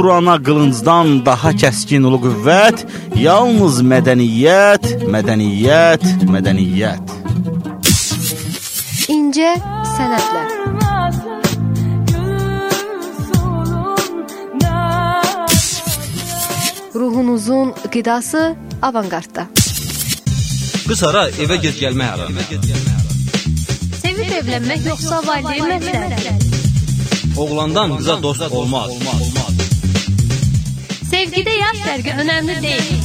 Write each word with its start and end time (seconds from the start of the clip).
Qurana 0.00 0.36
qılıncdan 0.46 1.08
daha 1.26 1.50
kəskin 1.62 2.04
ulu 2.06 2.18
qüvvət, 2.26 2.84
yalnız 3.18 3.80
mədəniyyət, 3.92 4.84
mədəniyyət, 5.14 6.04
mədəniyyət. 6.34 7.14
İncə 9.14 9.50
sənətlər. 9.96 10.46
Ruhunuzun 16.94 17.74
qidası 17.90 18.44
avanqardda. 18.90 19.48
Qız 20.86 21.02
hara 21.08 21.24
evə 21.42 21.58
gec 21.64 21.82
gəlmək 21.82 22.08
hara. 22.12 22.30
Sevib 24.04 24.30
evlənmək 24.42 24.92
yoxsa 24.92 25.24
valideyn 25.26 25.74
məsləhəti? 25.74 26.38
Oğlandan 27.38 27.96
qıza 27.98 28.22
dost 28.22 28.52
olmaz. 28.52 28.90
Sevgide 31.10 31.50
yaş 31.50 31.86
vergi 31.86 32.12
önemli 32.20 32.62
değil. 32.62 33.02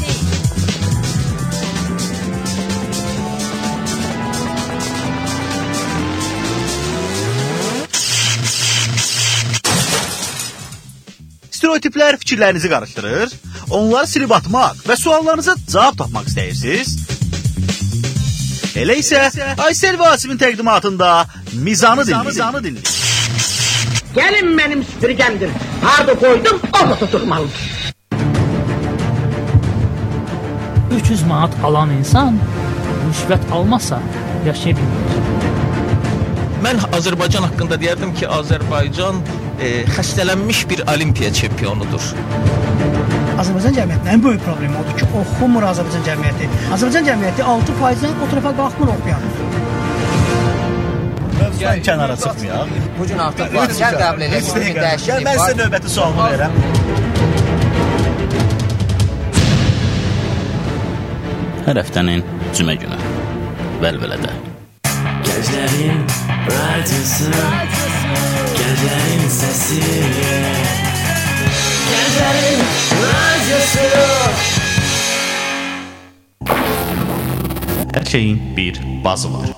Stereotiplər 11.52 12.18
fikirlərinizi 12.20 12.70
qarışdırır, 12.70 13.32
onları 13.72 14.08
silib 14.08 14.32
atmaq 14.36 14.82
və 14.84 14.98
suallarınıza 15.00 15.56
cavab 15.72 15.96
tapmaq 16.02 16.28
istəyirsiniz? 16.28 16.92
Elə 18.84 18.98
isə 19.00 19.22
Aysel 19.64 19.96
Vasifin 20.00 20.42
təqdimatında 20.42 21.14
Mizanı 21.54 22.04
dinləyin. 22.10 22.28
Mizanı 22.28 22.64
dinləyin. 22.66 23.00
Gəlin 24.18 24.52
mənim 24.60 24.84
süpürgəmdir. 24.92 25.56
Harda 25.82 26.20
qoydum, 26.20 26.60
orada 26.74 27.00
tutulmalıdır. 27.00 27.73
300 31.04 31.24
manat 31.28 31.52
alan 31.68 31.90
insan 31.92 32.38
rüşvət 33.04 33.50
almasa 33.52 33.98
yaşaya 34.46 34.78
bilmir. 34.78 35.18
Mən 36.64 36.80
Azərbaycan 36.96 37.44
haqqında 37.44 37.76
deyərdim 37.82 38.14
ki, 38.16 38.28
Azərbaycan 38.32 39.20
e, 39.60 39.72
xəstələnmiş 39.98 40.64
bir 40.70 40.86
olimpiya 40.94 41.34
çempionudur. 41.40 42.08
Azərbaycan 43.42 43.76
cəmiyyətinin 43.82 44.14
ən 44.16 44.24
böyük 44.24 44.46
problemi 44.48 44.80
odur 44.80 44.96
ki, 45.02 45.10
oxumur 45.22 45.68
Azərbaycan 45.74 46.08
cəmiyyəti. 46.08 46.50
Azərbaycan 46.78 47.10
cəmiyyəti 47.12 47.48
6%-dən 47.52 48.24
o 48.24 48.32
tərəfə 48.32 48.56
qalxmır 48.62 48.96
oxuyan. 48.96 49.30
Mövzudan 51.42 51.88
kənara 51.90 52.16
çıxmayaq. 52.24 52.78
Bu 53.00 53.10
gün 53.12 53.26
artıq 53.28 53.58
var. 53.60 53.76
Sən 53.82 54.00
qəbul 54.00 54.24
Gəl 55.10 55.28
mən 55.28 55.42
sizə 55.44 55.58
növbəti 55.66 55.98
sualımı 55.98 56.30
verəm. 56.38 57.03
Hər 61.64 61.78
həftənin 61.80 62.20
cümə 62.52 62.74
günü. 62.76 62.98
Vəlvələdə. 63.80 64.34
Gənclərin 65.24 66.02
radiosu, 66.50 67.30
gənclərin 68.58 69.24
səsi. 69.32 69.78
Gənclərin 71.88 72.66
radiosu. 73.00 73.88
Hər 77.96 78.12
şeyin 78.12 78.44
bir 78.60 78.84
bazı 79.08 79.32
var. 79.32 79.56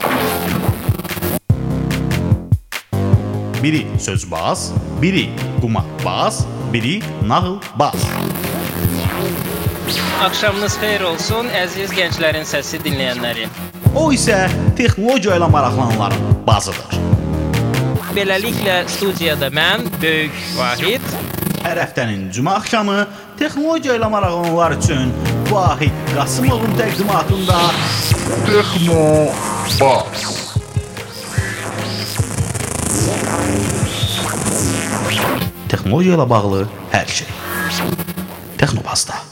Biri 3.63 3.81
sözbaz, 3.97 4.69
biri 5.01 5.31
qumarbaz, 5.57 6.45
biri 6.69 6.99
nağılbaz. 7.25 8.05
Axşamınız 10.25 10.77
xeyir 10.81 11.03
olsun, 11.05 11.49
əziz 11.53 11.91
gənclərin 11.93 12.47
səsi 12.47 12.79
dinləyənləri. 12.81 13.45
O 13.95 14.07
isə 14.15 14.45
texnologiya 14.77 15.37
ilə 15.39 15.49
maraqlananların 15.51 16.39
bazıdır. 16.47 16.95
Beləliklə 18.15 18.77
studiyada 18.89 19.51
mən, 19.53 19.85
Böyük 20.01 20.39
Vahid, 20.57 21.05
hər 21.65 21.81
həftənin 21.83 22.29
cümə 22.35 22.55
axşamı 22.61 22.97
texnologiya 23.39 23.97
ilə 23.99 24.09
maraqlananlar 24.13 24.77
üçün 24.79 25.13
Vahid 25.51 25.93
Qasımovun 26.15 26.73
təqdimatında 26.79 27.59
Texno 28.47 29.05
Bas. 29.81 30.25
Texnologiya 35.69 36.17
ilə 36.17 36.29
bağlı 36.29 36.65
hər 36.95 37.15
şey. 37.19 37.31
Texnobazda. 38.57 39.24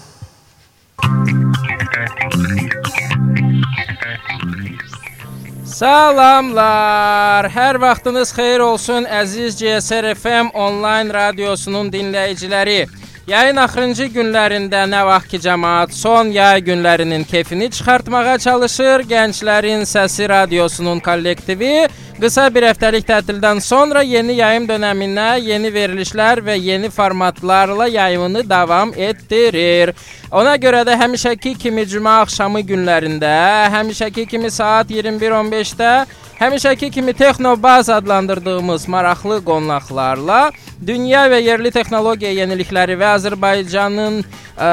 Salamlar. 5.84 7.50
Hər 7.52 7.76
vaxtınız 7.84 8.30
xeyir 8.32 8.62
olsun 8.64 9.04
əziz 9.04 9.58
GSR 9.60 10.14
FM 10.16 10.54
onlayn 10.56 11.10
radiosunun 11.12 11.90
dinləyiciləri. 11.92 12.86
Yayın 13.28 13.60
axırıncı 13.60 14.08
günlərində 14.16 14.86
nə 14.88 15.02
vaxt 15.10 15.34
ki 15.34 15.42
cəmaət 15.44 15.92
son 15.98 16.32
yay 16.32 16.64
günlərinin 16.64 17.28
keyfini 17.28 17.68
çıxartmağa 17.76 18.38
çalışır, 18.46 19.04
Gənclərin 19.12 19.84
Səsi 19.84 20.30
radiosunun 20.32 21.04
kollektivi 21.04 21.74
qısa 22.22 22.47
bir 22.53 22.68
həftəlik 22.69 23.06
tətildən 23.07 23.59
sonra 23.63 24.01
yeni 24.01 24.38
yayım 24.40 24.68
dövrünə 24.69 25.40
yeni 25.41 25.72
verilişlər 25.74 26.41
və 26.46 26.57
yeni 26.57 26.90
formatlarla 26.90 27.88
yayımını 27.88 28.50
davam 28.50 28.94
etdirir. 28.96 29.94
Ona 30.31 30.56
görə 30.56 30.84
də 30.88 30.97
həmişəki 30.97 31.57
kimi 31.57 31.85
cümə 31.85 32.22
axşamı 32.23 32.62
günlərində, 32.62 33.34
həmişəki 33.73 34.25
kimi 34.25 34.52
saat 34.52 34.91
21:15-də 34.91 36.06
Həmişəki 36.44 36.91
kimi 36.91 37.13
Texnobaz 37.13 37.90
adlandırdığımız 37.90 38.88
maraqlı 38.88 39.38
qonaqlarla 39.46 40.52
dünya 40.88 41.22
və 41.31 41.38
yerli 41.40 41.72
texnologiya 41.72 42.34
yenilikləri 42.34 42.97
və 43.00 43.12
Azərbaycanın 43.16 44.18
ə, 44.23 44.25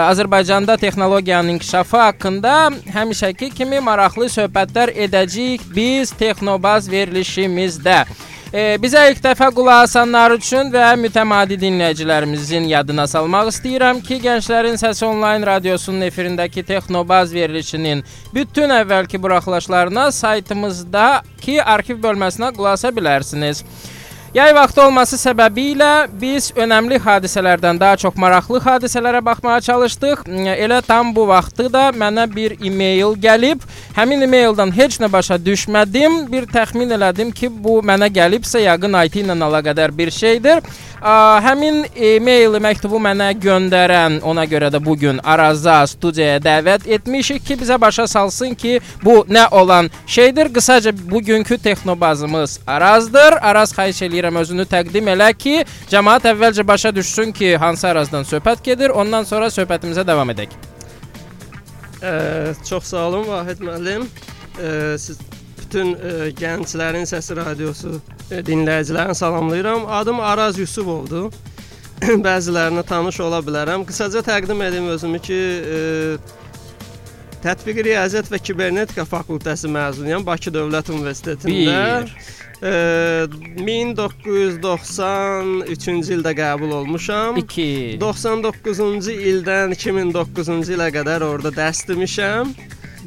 Azərbaycanda 0.09 0.77
texnologiyanın 0.81 1.55
inkişafı 1.55 2.01
haqqında 2.01 2.55
həmişəki 2.97 3.53
kimi 3.55 3.79
maraqlı 3.87 4.27
söhbətlər 4.33 4.95
edəcəyik 5.07 5.69
biz 5.77 6.11
Texnobaz 6.11 6.91
verilişimizdə. 7.31 8.05
E, 8.51 8.79
bizə 8.83 9.05
ilk 9.11 9.21
dəfə 9.23 9.53
qulaq 9.55 9.85
asanlar 9.85 10.33
üçün 10.35 10.73
və 10.73 10.97
mütəmadi 10.99 11.55
dinləyicilərimizin 11.61 12.67
yadına 12.67 13.07
salmaq 13.07 13.53
istəyirəm 13.53 14.01
ki, 14.03 14.19
Gənclərin 14.25 14.75
Səsi 14.81 15.05
onlayn 15.07 15.47
radiosunun 15.47 16.03
efirindəki 16.09 16.65
Texnobaz 16.67 17.33
verilişinin 17.33 18.03
bütün 18.35 18.71
əvvəlki 18.75 19.23
buraxılışlarına 19.23 20.11
saytımızdakı 20.11 21.63
arxiv 21.63 22.03
bölməsinə 22.03 22.51
qulaq 22.57 22.81
asa 22.81 22.89
bilərsiniz. 22.89 23.63
Yay 24.31 24.53
vaxtı 24.55 24.83
olması 24.85 25.17
səbəbilə 25.19 26.05
biz 26.21 26.53
önəmli 26.55 27.01
hadisələrdən 27.03 27.81
daha 27.81 27.97
çox 27.99 28.15
maraqlı 28.15 28.61
hadisələrə 28.63 29.19
baxmağa 29.27 29.57
çalışdıq. 29.67 30.23
Elə 30.55 30.79
tam 30.87 31.11
bu 31.17 31.25
vaxtı 31.27 31.67
da 31.73 31.89
mənə 31.91 32.29
bir 32.31 32.55
e-mail 32.63 33.17
gəlib. 33.19 33.65
Həmin 33.97 34.23
e-maildən 34.23 34.71
heç 34.77 35.01
nə 35.03 35.09
başa 35.11 35.35
düşmədim. 35.35 36.21
Bir 36.31 36.47
təxmin 36.47 36.95
elədim 36.95 37.33
ki, 37.35 37.51
bu 37.51 37.81
mənə 37.83 38.07
gəlibsə 38.07 38.63
yəqin 38.63 38.95
IT 39.01 39.19
ilə 39.25 39.35
əlaqədar 39.49 39.91
bir 39.99 40.15
şeydir. 40.15 40.63
Ə, 41.01 41.13
həmin 41.43 41.83
e-maili 41.97 42.61
məktubu 42.63 43.01
mənə 43.03 43.33
göndərən, 43.41 44.21
ona 44.23 44.45
görə 44.47 44.69
də 44.71 44.79
bu 44.85 44.95
gün 45.01 45.19
Araza 45.25 45.81
studiyaya 45.91 46.39
dəvət 46.45 46.87
etmişik 46.87 47.43
ki, 47.49 47.59
bizə 47.65 47.81
başa 47.81 48.07
salsın 48.07 48.55
ki, 48.55 48.79
bu 49.03 49.25
nə 49.27 49.49
olan 49.51 49.91
şeydir. 50.07 50.53
Qısaca 50.55 50.93
bugünkü 51.11 51.59
texnobazımız 51.59 52.61
Arazdır. 52.67 53.41
Araz 53.43 53.73
xahiş 53.73 54.03
eləyir 54.07 54.20
istəyirəm 54.21 54.37
özünü 54.41 54.67
təqdim 54.69 55.09
elə 55.15 55.33
ki, 55.33 55.65
cəmaət 55.89 56.29
əvvəlcə 56.35 56.65
başa 56.67 56.93
düşsün 56.93 57.33
ki, 57.33 57.57
hansı 57.57 57.89
ərazdan 57.89 58.27
söhbət 58.29 58.63
gedir, 58.65 58.91
ondan 58.91 59.25
sonra 59.25 59.49
söhbətimizə 59.49 60.05
davam 60.07 60.29
edək. 60.31 60.53
Ə, 62.03 62.55
çox 62.65 62.93
sağ 62.93 63.07
olun 63.09 63.27
Vahid 63.29 63.61
müəllim. 63.65 64.05
Ə, 64.61 64.99
siz 65.01 65.21
bütün 65.59 65.95
ə, 65.95 66.33
gənclərin 66.37 67.09
səsi 67.09 67.37
radiosu 67.37 67.97
ə, 68.31 68.43
dinləyicilərini 68.45 69.17
salamlayıram. 69.17 69.87
Adım 69.89 70.21
Araz 70.21 70.59
Yusubovdur. 70.59 71.31
Bəzilərinə 72.27 72.85
tanış 72.89 73.21
ola 73.25 73.41
bilərəm. 73.45 73.85
Qısaca 73.89 74.25
təqdim 74.25 74.61
edim 74.69 74.89
özümü 74.93 75.23
ki, 75.25 75.41
ə, 75.41 76.39
Tətbiqi 77.41 77.87
Riyaziyyat 77.87 78.29
və 78.29 78.37
Kibernetika 78.45 79.07
fakültəsi 79.09 79.69
məzunuyam 79.73 80.25
Bakı 80.27 80.53
Dövlət 80.53 80.93
Universitetində. 80.93 82.05
Bir. 82.05 82.49
E, 82.63 83.27
1993-cü 83.65 86.13
ildə 86.17 86.33
qəbul 86.37 86.73
olmuşam. 86.81 87.37
2. 87.41 87.97
99-cu 88.03 89.15
ildən 89.33 89.69
2009-cu 89.77 90.59
ilə 90.77 90.89
qədər 90.95 91.21
orada 91.25 91.51
dərs 91.57 91.81
demişəm. 91.89 92.47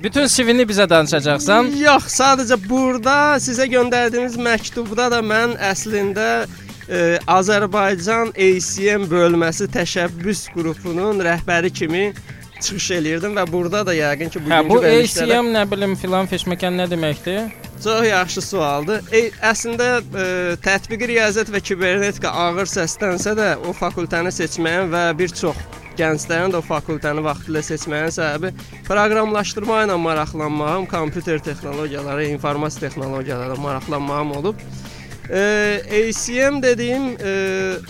Bütün 0.03 0.25
CV-ni 0.27 0.65
bizə 0.67 0.85
danışacaqsan? 0.89 1.63
Yox, 1.79 2.03
sadəcə 2.17 2.57
burada 2.67 3.37
sizə 3.39 3.65
göndərdiyimiz 3.71 4.35
məktubda 4.41 5.05
da 5.13 5.19
mən 5.23 5.53
əslində 5.69 6.27
e, 6.89 7.19
Azərbaycan 7.29 8.27
ACM 8.35 9.05
bölməsi 9.11 9.65
təşəbbüs 9.71 10.47
qrupunun 10.55 11.21
rəhbəri 11.23 11.69
kimi 11.71 12.09
çıxış 12.63 12.87
eləyirdim 12.97 13.33
və 13.37 13.43
burada 13.51 13.85
da 13.87 13.93
yəqin 13.95 14.29
ki, 14.33 14.39
Hə, 14.39 14.43
bugünkü 14.49 14.69
bu 14.73 14.77
verilişlərdə- 14.83 15.37
ACM 15.37 15.47
nə 15.55 15.63
bilim 15.71 15.93
filan 15.99 16.25
feşməkan 16.31 16.73
nə 16.81 16.85
deməkdir? 16.91 17.39
Çox 17.83 18.05
yaxşı 18.07 18.41
sualdır. 18.41 19.01
E, 19.11 19.25
əslində 19.43 19.87
e, 19.99 20.25
tətbiqi 20.63 21.09
riyaziyyat 21.11 21.49
və 21.51 21.59
kibernetika 21.67 22.29
ağır 22.31 22.69
səslənsə 22.71 23.33
də 23.35 23.47
o 23.67 23.73
fakültəni 23.75 24.31
seçməyin 24.31 24.87
və 24.93 25.01
bir 25.19 25.33
çox 25.35 25.59
gənclərin 25.99 26.53
də 26.53 26.61
o 26.61 26.63
fakültəni 26.63 27.25
vaxtilə 27.25 27.59
seçməyin 27.67 28.13
səbəbi 28.15 28.53
proqramlaşdırma 28.87 29.81
ilə 29.83 29.97
maraqlanmağım, 29.99 30.87
kompüter 30.93 31.43
texnologiyaları, 31.43 32.29
informasiya 32.37 32.87
texnologiyaları 32.87 33.59
maraqlanmağım 33.67 34.31
olub. 34.39 34.63
E, 35.29 35.79
ACM 35.87 36.59
dediyim 36.63 37.13
e, 37.15 37.33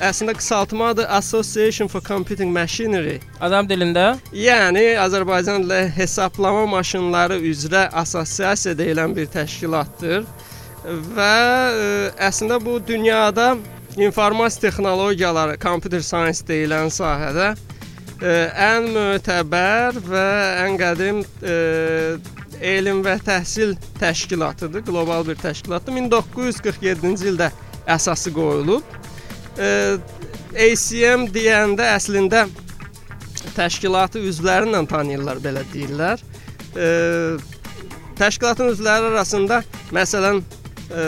əslində 0.05 0.35
qısaltmadır 0.37 1.07
Association 1.09 1.89
for 1.89 2.01
Computing 2.05 2.53
Machinery. 2.53 3.17
Adam 3.41 3.65
dilində? 3.69 4.19
Yəni 4.37 4.93
Azərbaycan 5.01 5.65
dilində 5.65 5.87
hesablama 5.95 6.67
maşınları 6.75 7.39
üzrə 7.41 7.87
assosiasiya 8.03 8.75
deyilən 8.77 9.15
bir 9.17 9.31
təşkilatdır 9.33 10.27
və 11.17 11.35
e, 11.73 11.89
əslində 12.21 12.59
bu 12.61 12.77
dünyada 12.85 13.55
informasiya 13.97 14.69
texnologiyaları, 14.69 15.57
computer 15.61 16.05
science 16.05 16.45
deyilən 16.45 16.93
sahədə 16.93 17.53
e, 18.21 18.33
ən 18.69 18.91
mötəbər 18.93 19.97
və 20.05 20.27
ən 20.67 20.77
qədim 20.81 21.23
e, 21.41 21.57
elm 22.61 23.03
və 23.05 23.17
təhsil 23.25 23.75
təşkilatıdır, 23.99 24.83
qlobal 24.87 25.25
bir 25.27 25.39
təşkilatdır. 25.41 25.95
1947-ci 25.97 27.31
ildə 27.31 27.49
əsası 27.89 28.33
qoyulub. 28.35 28.97
E, 29.57 29.97
ACM 30.53 31.27
deyəndə 31.33 31.87
əslində 31.95 32.45
təşkilatı 33.57 34.21
üzvləri 34.29 34.71
ilə 34.71 34.83
tanıyırlar, 34.89 35.41
belə 35.43 35.65
deyirlər. 35.73 36.23
E, 36.77 36.87
təşkilatın 38.19 38.73
üzvləri 38.73 39.11
arasında 39.13 39.63
məsələn 39.93 40.41
e, 40.91 41.03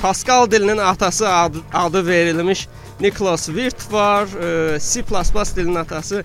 Pascal 0.00 0.50
dilinin 0.50 0.78
atası 0.78 1.28
adı, 1.28 1.58
adı 1.72 2.06
verilmiş 2.06 2.68
Niklas 3.00 3.46
Wirth 3.46 3.92
var, 3.92 4.28
e, 4.74 4.80
C++ 4.80 5.04
dilinin 5.56 5.74
atası 5.74 6.22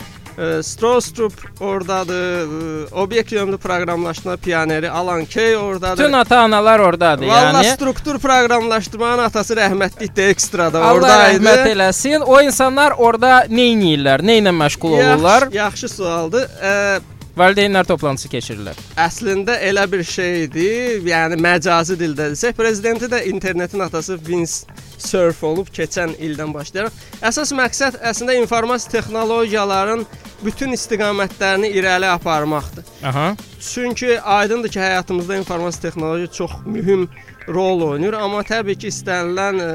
Strostrup 0.63 1.33
ordadır, 1.61 2.45
e, 2.91 2.95
obyekt 2.95 3.31
yönlü 3.31 3.57
proqramlaşdırma 3.57 4.37
pioneri 4.37 4.89
Alan 4.89 5.25
Kay 5.25 5.57
ordadır. 5.57 6.03
Bütün 6.03 6.13
ata-analar 6.13 6.79
ordadır, 6.79 7.27
Valla 7.27 7.61
yəni. 7.61 7.73
struktur 7.75 8.19
proqramlaşdırmanın 8.19 9.23
atası 9.23 9.53
rəhmətli 9.53 10.15
Dextra 10.15 10.73
da 10.73 10.83
Allah 10.83 10.93
oradaydı. 10.93 11.43
rəhmət 11.43 11.67
eləsin. 11.71 12.23
O 12.23 12.41
insanlar 12.41 12.93
orada 12.97 13.45
nə 13.49 13.65
edirlər? 13.75 14.21
Nə 14.21 14.39
ilə 14.41 14.51
məşğul 14.55 14.91
olurlar? 14.99 15.47
Yaxşı, 15.51 15.89
sualdır. 15.89 16.47
E, 16.63 16.99
Valideynlər 17.35 17.83
toplantısı 17.83 18.29
keçirirlər. 18.31 18.77
Əslində 18.95 19.57
elə 19.59 19.83
bir 19.91 20.03
şeydir, 20.07 21.01
yəni 21.03 21.35
məcazi 21.43 21.97
dildə 21.99 22.29
desək, 22.31 22.53
prezidenti 22.55 23.09
də 23.11 23.25
internetin 23.27 23.79
atası 23.83 24.15
Vince 24.27 24.53
Cerf 24.97 25.43
olub 25.43 25.67
keçən 25.67 26.13
ildən 26.15 26.53
başlayaraq. 26.55 26.95
Əsas 27.21 27.51
məqsəd 27.51 27.97
əslində 28.07 28.37
informasiya 28.39 28.91
texnologiyaların 29.01 30.05
bütün 30.43 30.73
istiqamətlərini 30.75 31.71
irəli 31.79 32.07
aparmaqdır. 32.11 32.85
Aha. 33.03 33.35
Çünki 33.61 34.21
aydındır 34.21 34.69
ki, 34.69 34.79
həyatımızda 34.79 35.37
informasiya 35.37 35.81
texnologiya 35.81 36.31
çox 36.31 36.51
mühüm 36.65 37.09
rol 37.47 37.81
oynayır, 37.81 38.13
amma 38.13 38.41
təbii 38.43 38.77
ki, 38.77 38.91
istənilən 38.93 39.61
e, 39.63 39.71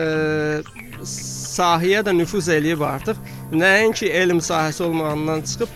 sahəyə 1.56 2.04
də 2.06 2.14
nüfuz 2.16 2.48
eləyib 2.48 2.84
artıq. 2.86 3.20
Nəinki 3.52 4.10
elm 4.22 4.38
sahəsi 4.38 4.82
olmağından 4.82 5.42
çıxıb 5.42 5.68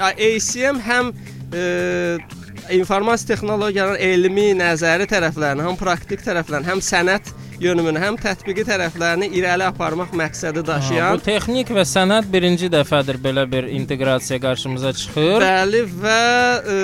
ACM 0.00 0.80
həm 0.88 1.12
e, 1.54 1.62
informasiya 2.70 3.34
texnologiyaların 3.34 4.00
elmi, 4.00 4.50
nəzəri 4.58 5.08
tərəflərini, 5.10 5.64
həm 5.68 5.78
praktik 5.80 6.24
tərəflərini, 6.24 6.70
həm 6.72 6.84
sənət 6.84 7.32
yönümünü, 7.60 8.00
həm 8.02 8.16
tətbiqi 8.20 8.64
tərəflərini 8.68 9.28
irəli 9.38 9.66
aparmaq 9.66 10.14
məqsədi 10.16 10.64
daşıyan 10.66 11.18
Bu 11.18 11.24
texnik 11.26 11.72
və 11.74 11.84
sənət 11.88 12.28
birinci 12.32 12.70
dəfədir 12.72 13.20
belə 13.22 13.44
bir 13.50 13.68
inteqrasiya 13.68 14.40
qarşımıza 14.42 14.92
çıxır. 15.00 15.38
Bəli 15.44 15.84
və 16.02 16.18
e, 16.74 16.76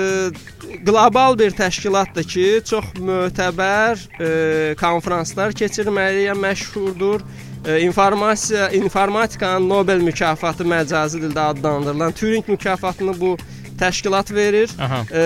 qlobal 0.85 1.37
bir 1.39 1.55
təşkilatdır 1.57 2.27
ki, 2.33 2.47
çox 2.69 2.93
mötəbər 2.97 4.01
e, 4.19 4.31
konfranslar 4.79 5.55
keçirməyə 5.57 6.35
məşhurdur. 6.39 7.23
E, 7.65 7.79
informasiya, 7.83 8.69
informatikanın 8.71 9.69
Nobel 9.69 10.03
mükafatı 10.03 10.63
məcazi 10.63 11.19
dildə 11.23 11.49
adlandırılan 11.53 12.11
Turing 12.11 12.47
mükafatını 12.47 13.19
bu 13.19 13.37
təşkilat 13.79 14.33
verir. 14.35 14.73
Aha. 14.79 15.01
E, 15.11 15.23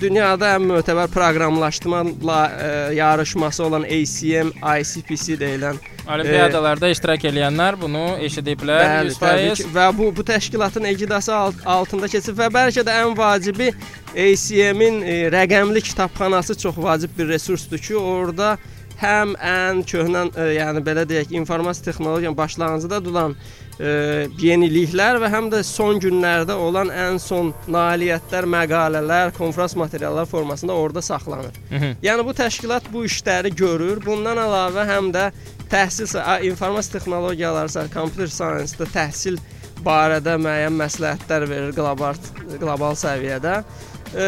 dünyada 0.00 0.54
ən 0.58 0.68
mötəbər 0.68 1.10
proqramlaşdırma 1.14 2.40
e, 2.60 2.70
yarışması 3.00 3.64
olan 3.64 3.88
ACM, 3.88 4.52
ICPC 4.80 5.38
deyilən 5.40 5.80
Olimpiadalarda 6.04 6.90
iştirak 6.92 7.22
edənlər 7.30 7.78
bunu 7.80 8.02
eşidiblər 8.26 8.82
Bəli, 8.82 9.14
100%. 9.14 9.20
təbii 9.22 9.54
ki. 9.56 9.68
Və 9.72 9.86
bu 9.96 10.10
bu 10.16 10.24
təşkilatın 10.28 10.84
egidası 10.90 11.32
alt, 11.34 11.62
altında 11.64 12.10
keçir 12.12 12.36
və 12.36 12.50
bəlkə 12.52 12.84
də 12.84 12.98
ən 13.06 13.16
vacibi 13.16 13.70
ACM-in 14.12 15.00
e, 15.00 15.16
rəqəmli 15.32 15.80
kitabxanası 15.80 16.58
çox 16.60 16.76
vacib 16.76 17.16
bir 17.18 17.28
resursdur 17.32 17.80
ki, 17.80 17.96
orada 17.96 18.58
həm 19.00 19.32
ən 19.40 19.80
köhnə, 19.88 20.28
e, 20.36 20.50
yəni 20.58 20.84
belə 20.84 21.06
deyək, 21.08 21.32
informasiya 21.40 21.88
texnologiyanın 21.88 22.36
başlanğıcında 22.36 23.04
duran 23.04 23.32
e, 23.32 23.36
yeniliklər 23.78 25.18
və 25.22 25.30
həm 25.32 25.48
də 25.50 25.62
son 25.66 25.98
günlərdə 26.02 26.54
olan 26.54 26.92
ən 26.94 27.18
son 27.18 27.52
nailiyyətlər, 27.66 28.46
məqalələr, 28.46 29.32
konfrans 29.34 29.74
materialları 29.76 30.26
formasında 30.30 30.72
orada 30.72 31.02
saxlanır. 31.02 31.54
Hı 31.70 31.76
-hı. 31.76 31.94
Yəni 32.02 32.24
bu 32.24 32.30
təşkilat 32.30 32.82
bu 32.92 33.04
işləri 33.04 33.54
görür. 33.54 34.04
Bundan 34.06 34.36
əlavə 34.36 34.86
həm 34.86 35.12
də 35.12 35.32
təhsil, 35.70 36.06
informasiya 36.42 36.92
texnologiyaları, 36.92 37.88
computer 37.94 38.26
science-da 38.26 38.84
təhsil 38.84 39.38
barədə 39.84 40.36
müəyyən 40.40 40.76
məsləhətlər 40.78 41.48
verir 41.48 41.74
qlobal 41.76 42.14
qlobal 42.60 42.94
səviyyədə. 42.94 43.64
E, 44.14 44.26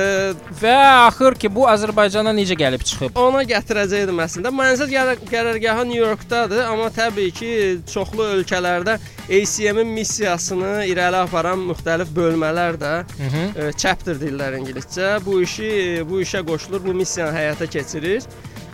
Və 0.60 0.74
axır 1.06 1.36
ki, 1.38 1.50
bu 1.54 1.66
Azərbaycana 1.70 2.32
necə 2.34 2.56
gəlib 2.58 2.82
çıxıb? 2.86 3.18
Ona 3.22 3.44
gətirəcəydim 3.46 4.18
əslində. 4.24 4.50
Mənzil 4.54 4.90
qərar 4.90 5.20
qərargahı 5.30 5.84
New 5.86 6.00
Yorkdadır, 6.00 6.64
amma 6.72 6.88
təbii 6.94 7.30
ki, 7.36 7.50
çoxlu 7.92 8.26
ölkələrdə 8.38 8.98
ACM-in 9.26 9.86
missiyasını 9.94 10.72
irəli 10.90 11.20
aparan 11.22 11.62
müxtəlif 11.70 12.10
bölmələr 12.16 12.78
də, 12.82 12.92
Hı 13.22 13.30
-hı. 13.30 13.44
e, 13.68 13.72
chapter 13.76 14.14
deyirlər 14.18 14.58
ingiliscə, 14.58 15.24
bu 15.26 15.40
işi 15.42 15.70
bu 16.10 16.20
işə 16.26 16.42
qoşulur, 16.46 16.84
bu 16.86 16.94
missiyanı 16.94 17.36
həyata 17.38 17.66
keçirir. 17.66 18.22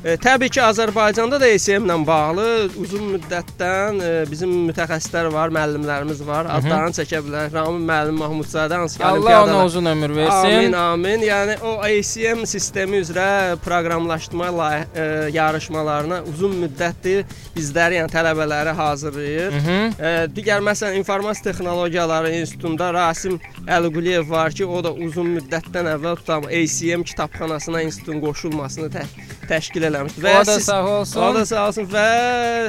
E, 0.03 0.17
təbii 0.19 0.51
ki, 0.51 0.59
Azərbaycanda 0.67 1.39
da 1.39 1.47
ACM 1.55 1.85
ilə 1.87 1.95
bağlı 2.07 2.45
uzun 2.83 3.05
müddətdən 3.13 4.01
e, 4.03 4.09
bizim 4.27 4.51
mütəxəssislər 4.67 5.29
var, 5.31 5.53
müəllimlərimiz 5.55 6.25
var. 6.27 6.49
Adlarını 6.57 6.97
çəkə 6.97 7.21
bilərik. 7.23 7.55
Ramin 7.55 7.85
müəllim 7.87 8.19
Mahmudzadə 8.19 8.81
hansı 8.81 8.99
ki, 8.99 9.05
Allah 9.07 9.45
ona 9.45 9.61
uzun 9.69 9.87
ömür 9.93 10.17
versin. 10.17 10.57
Amin, 10.57 10.75
amin. 10.79 11.23
Yəni 11.29 11.55
o 11.63 11.77
ACM 11.87 12.43
sistemi 12.51 12.99
üzrə 13.05 13.55
proqramlaşdırma 13.63 14.49
e, 14.75 15.05
yarışmalarına 15.37 16.19
uzun 16.33 16.59
müddətdir 16.65 17.23
bizləri, 17.55 18.01
yəni 18.01 18.11
tələbələri 18.11 18.75
hazırlayır. 18.83 19.55
E, 19.55 20.13
digər 20.35 20.67
məsələn 20.67 20.99
informasiya 20.99 21.53
texnologiyaları 21.53 22.35
institutunda 22.41 22.91
Rasim 22.99 23.39
Əliquliyev 23.71 24.27
var 24.35 24.51
ki, 24.51 24.67
o 24.67 24.83
da 24.83 24.91
uzun 24.91 25.37
müddətdən 25.39 25.95
əvvəl 25.95 26.19
tutam 26.25 26.51
ACM 26.51 27.07
kitabxanasına 27.07 27.87
institutun 27.87 28.19
qoşulmasını 28.27 28.91
tə 28.99 29.07
təşkil 29.53 29.87
eləmişdi. 29.89 30.25
O 30.41 30.47
da 30.47 30.59
sağ 30.61 30.81
olsun. 30.89 31.21
O 31.23 31.35
da 31.35 31.45
sağ 31.47 31.67
olsun 31.69 31.89
və 31.93 32.07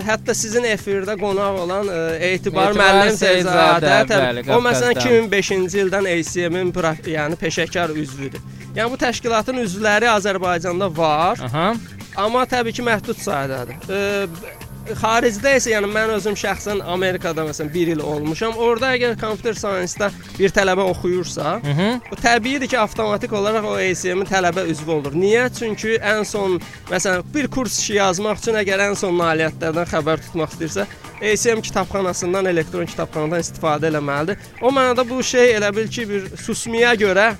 hətta 0.08 0.36
sizin 0.38 0.68
efirdə 0.70 1.16
qonaq 1.20 1.62
olan 1.64 1.90
e, 1.90 2.02
Etibar 2.34 2.76
müəllim 2.78 3.16
bəli, 3.16 4.10
təbii, 4.12 4.44
o 4.52 4.60
məsələn 4.68 5.00
Qafqazdan. 5.00 5.32
2005-ci 5.32 5.84
ildən 5.86 6.12
ACM-in 6.14 6.74
yəni 7.16 7.40
peşəkar 7.40 7.96
üzvüdür. 8.04 8.44
Yəni 8.76 8.90
bu 8.90 8.98
təşkilatın 8.98 9.62
üzvləri 9.64 10.10
Azərbaycanda 10.10 10.90
var. 10.98 11.40
Aha. 11.50 11.74
Amma 12.18 12.44
təbii 12.50 12.74
ki, 12.74 12.84
məhdud 12.86 13.18
saydadır. 13.22 13.76
E, 13.90 14.62
xaricdə 15.00 15.56
isə 15.58 15.72
yəni 15.72 15.88
mən 15.92 16.12
özüm 16.18 16.36
şəxsən 16.40 16.82
Amerikada 16.92 17.46
məsələn 17.48 17.70
1 17.74 17.92
il 17.94 18.02
olmuşam. 18.04 18.58
Orda 18.60 18.92
əgər 18.98 19.16
computer 19.20 19.56
science-da 19.56 20.10
bir 20.38 20.52
tələbə 20.56 20.84
oxuyursa, 20.92 21.60
Hı 21.64 21.74
-hı. 21.78 22.00
o 22.12 22.16
təbiidir 22.16 22.68
ki, 22.68 22.80
avtomatik 22.80 23.34
olaraq 23.34 23.66
o 23.66 23.76
ACM-in 23.76 24.28
tələbə 24.28 24.66
üzvü 24.72 24.92
olur. 24.92 25.14
Niyə? 25.14 25.50
Çünki 25.60 25.96
ən 26.00 26.26
son 26.26 26.60
məsələn 26.92 27.24
bir 27.34 27.48
kurs 27.48 27.80
işi 27.80 27.94
yazmaq 27.94 28.38
üçün 28.38 28.60
əgər 28.60 28.90
ən 28.90 28.96
son 28.96 29.16
nailiyyətlərdən 29.20 29.88
xəbər 29.94 30.18
tutmaq 30.26 30.50
istəyirsə, 30.52 30.86
ACM 31.22 31.62
kitabxanasından, 31.62 32.46
elektron 32.46 32.86
kitabxanadan 32.86 33.40
istifadə 33.40 33.88
etməlidir. 33.88 34.38
O 34.62 34.72
mənada 34.72 35.10
bu 35.10 35.24
şey 35.24 35.56
elə 35.58 35.76
bil 35.76 35.88
ki, 35.88 36.10
bir 36.10 36.38
susmaya 36.38 36.94
görə 36.96 37.36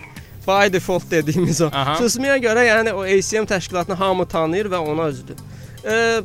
by 0.48 0.74
default 0.74 1.12
dediyimiz 1.12 1.62
o. 1.62 1.70
Aha. 1.74 1.96
Susmaya 1.96 2.38
görə 2.38 2.64
yəni 2.68 2.94
o 2.94 3.04
ACM 3.04 3.48
təşkilatını 3.48 3.96
hamı 3.96 4.26
tanıyır 4.28 4.66
və 4.66 4.78
ona 4.78 5.10
üzvdür. 5.10 5.36
E, 5.86 6.22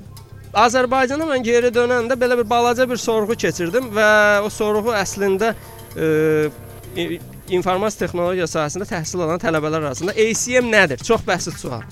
Azərbaycana 0.56 1.26
mən 1.28 1.44
geri 1.44 1.70
dönəndə 1.74 2.16
belə 2.18 2.38
bir 2.40 2.48
balaca 2.48 2.88
bir 2.88 3.00
sorğu 3.00 3.36
keçirdim 3.36 3.90
və 3.94 4.10
o 4.44 4.50
sorğu 4.52 4.94
əslində 4.96 5.52
e, 5.96 7.18
informasiya 7.52 8.06
texnologiya 8.06 8.48
sahəsində 8.48 8.88
təhsil 8.88 9.24
alan 9.26 9.42
tələbələr 9.42 9.90
arasında 9.90 10.14
ACM 10.16 10.70
nədir? 10.72 11.04
Çox 11.04 11.24
bəsit 11.26 11.60
sual. 11.60 11.84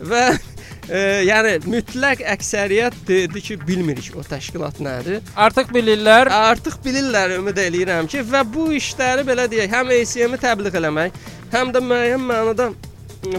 Və 0.00 0.24
e, 0.88 1.00
yəni 1.28 1.56
mütləq 1.70 2.24
əksəriyyət 2.34 3.00
dedi 3.08 3.44
ki, 3.46 3.58
bilmirik 3.66 4.16
o 4.18 4.24
təşkilat 4.26 4.80
nədir. 4.82 5.20
Artıq 5.36 5.70
bilirlər. 5.74 6.32
Artıq 6.34 6.80
bilirlər, 6.84 7.36
ümid 7.38 7.62
eləyirəm 7.62 8.10
ki, 8.10 8.24
və 8.26 8.42
bu 8.48 8.70
işləri 8.78 9.26
belə 9.28 9.46
deyək, 9.50 9.70
həm 9.74 9.92
ACM-i 10.00 10.40
təbliğ 10.40 10.78
eləmək, 10.82 11.20
həm 11.54 11.74
də 11.76 11.84
müəyyən 11.84 12.24
mənada 12.32 12.72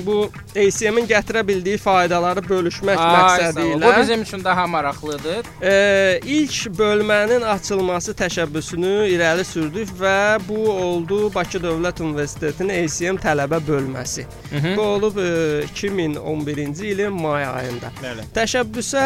bu 0.05 0.29
ACM-in 0.55 1.07
gətirə 1.09 1.41
bildiyi 1.47 1.77
faydaları 1.81 2.43
bölüşmək 2.45 2.99
Ay, 3.01 3.15
məqsədi 3.15 3.65
ilə. 3.75 3.81
Bu 3.85 4.01
bizim 4.01 4.21
üçün 4.21 4.43
daha 4.43 4.67
maraqlıdır. 4.67 5.47
E, 5.61 6.19
ilk 6.25 6.57
bölmənin 6.77 7.41
açılması 7.41 8.13
təşəbbüsünü 8.19 8.93
irəli 9.15 9.45
sürdük 9.47 9.89
və 9.99 10.39
bu 10.47 10.59
oldu 10.71 11.33
Bakı 11.35 11.61
Dövlət 11.63 12.01
Universitetinin 12.03 12.83
ACM 12.83 13.21
tələbə 13.25 13.61
bölməsi. 13.67 14.25
Hı 14.51 14.55
-hı. 14.55 14.75
Bu 14.77 14.81
olub 14.81 15.17
e, 15.17 15.63
2011-ci 15.73 16.87
ilin 16.87 17.13
may 17.13 17.45
ayında. 17.45 17.91
Bəli. 18.03 18.27
Təşəbbüsə 18.35 19.03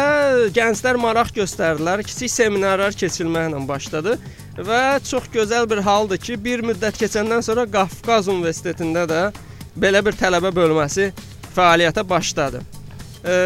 gənclər 0.52 0.96
maraq 0.96 1.32
göstərdilər. 1.36 2.02
Kiçik 2.02 2.30
seminarlar 2.30 2.92
keçirilməklə 2.92 3.68
başladı 3.68 4.18
və 4.56 5.00
çox 5.10 5.24
gözəl 5.34 5.70
bir 5.70 5.78
haldır 5.78 6.18
ki, 6.18 6.44
bir 6.44 6.60
müddət 6.60 6.96
keçəndən 7.02 7.42
sonra 7.42 7.66
Qafqaz 7.66 8.28
Universitetində 8.28 9.04
də 9.08 9.32
belə 9.80 10.02
bir 10.04 10.16
tələbə 10.16 10.52
bölməsi 10.54 11.10
fəaliyyətə 11.56 12.04
başladı. 12.08 12.62
E, 13.24 13.36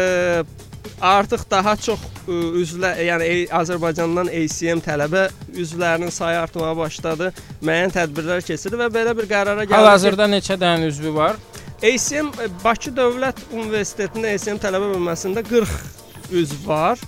artıq 1.01 1.45
daha 1.51 1.75
çox 1.79 2.01
ə, 2.01 2.39
üzvlə, 2.61 2.91
yəni 3.07 3.29
Azərbaycandan 3.61 4.31
ACM 4.41 4.81
tələbə 4.85 5.27
üzvlərinin 5.57 6.13
sayı 6.13 6.41
artmağa 6.43 6.73
başladı. 6.77 7.31
Müəyyən 7.61 7.95
tədbirlər 7.95 8.43
keçirildi 8.45 8.81
və 8.83 8.89
belə 8.93 9.15
bir 9.17 9.29
qərara 9.29 9.65
gəldi. 9.65 9.77
Hal-hazırda 9.77 10.29
neçə 10.31 10.59
dənə 10.61 10.91
üzvü 10.91 11.15
var? 11.15 11.39
ACM 11.81 12.33
e, 12.37 12.49
Bakı 12.63 12.93
Dövlət 12.97 13.41
Universitetinin 13.53 14.35
ACM 14.35 14.61
tələbə 14.61 14.91
bölməsində 14.93 15.43
40 15.47 16.35
üzv 16.41 16.67
var. 16.67 16.99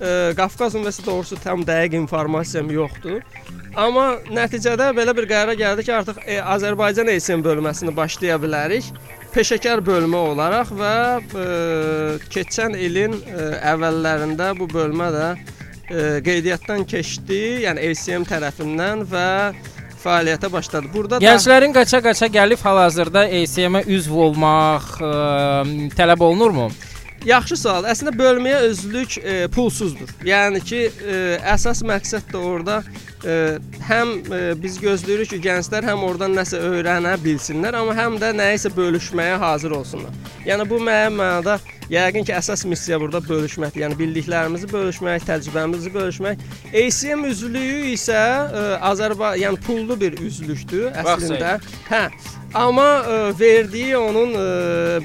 E, 0.00 0.32
Qafqaz 0.38 0.74
Universiteti 0.78 1.10
doğrusu 1.10 1.36
tam 1.42 1.66
dəqiq 1.68 1.98
informasiyam 2.00 2.70
yoxdur. 2.72 3.20
Amma 3.72 4.18
nəticədə 4.28 4.90
belə 4.92 5.14
bir 5.16 5.24
qərara 5.30 5.54
gəldi 5.56 5.86
ki, 5.86 5.92
artıq 5.96 6.18
e, 6.28 6.36
Azərbaycan 6.54 7.08
ACM 7.08 7.40
bölməsini 7.44 7.94
başlaya 7.96 8.36
bilərik. 8.40 8.90
Peşəkar 9.32 9.80
bölmə 9.86 10.18
olaraq 10.32 10.74
və 10.76 10.96
e, 11.16 11.46
keçən 12.34 12.76
ilin 12.76 13.16
e, 13.16 13.46
əvvəllərində 13.72 14.50
bu 14.58 14.68
bölmə 14.68 15.08
də 15.14 15.26
e, 15.32 16.04
qeydiyyatdan 16.26 16.84
keçdi, 16.84 17.40
yəni 17.64 17.88
ACM 17.88 18.28
tərəfindən 18.28 19.06
və 19.08 19.26
fəaliyyətə 20.04 20.52
başladı. 20.52 20.92
Burada 20.92 21.16
da 21.16 21.24
Gənclərin 21.24 21.72
qaça-qaça 21.72 22.28
gəlib 22.34 22.60
hal-hazırda 22.60 23.24
ACM-ə 23.40 23.86
üzv 23.96 24.20
olmaq 24.26 24.96
ə, 25.00 25.12
tələb 25.96 26.24
olunurmu? 26.28 26.68
Yaxşı 27.22 27.56
sual. 27.60 27.86
Əslində 27.86 28.10
bölməyə 28.18 28.64
özlük 28.66 29.16
e, 29.20 29.34
pulsuzdur. 29.54 30.10
Yəni 30.26 30.58
ki, 30.66 30.80
e, 30.90 31.18
əsas 31.54 31.84
məqsəd 31.86 32.32
də 32.34 32.40
orada 32.42 32.80
e, 32.82 33.11
həm 33.86 34.08
e, 34.34 34.40
biz 34.58 34.78
gözləyirik 34.82 35.30
ki, 35.30 35.38
gənclər 35.44 35.86
həm 35.86 36.02
oradan 36.06 36.34
nəsə 36.34 36.58
öyrənə 36.66 37.14
bilsinlər, 37.22 37.76
amma 37.78 37.94
həm 37.94 38.18
də 38.22 38.32
nəyisə 38.34 38.72
bölüşməyə 38.74 39.36
hazır 39.42 39.76
olsunlar. 39.78 40.16
Yəni 40.46 40.66
bu 40.70 40.80
müəyyən 40.82 41.14
mənada 41.20 41.58
yəqin 41.92 42.26
ki, 42.26 42.34
əsas 42.34 42.64
missiya 42.66 42.98
burada 43.02 43.22
bölüşməkdir. 43.22 43.84
Yəni 43.84 43.98
bildiklərimizi 44.00 44.70
bölüşmək, 44.72 45.26
təcrübəmizi 45.28 45.92
bölüşmək. 45.94 46.46
ACM 46.82 47.26
üzvlüyü 47.30 47.92
isə 47.94 48.18
e, 48.18 48.64
Azərbaycan, 48.90 49.42
yəni 49.44 49.62
pullu 49.66 49.98
bir 50.00 50.18
üzvlükdür 50.18 50.90
əslində. 51.04 51.58
Hə. 51.90 52.06
Amma 52.58 52.84
ə, 52.84 53.20
verdiyi 53.38 53.94
onun 53.96 54.34
ə, 54.36 54.48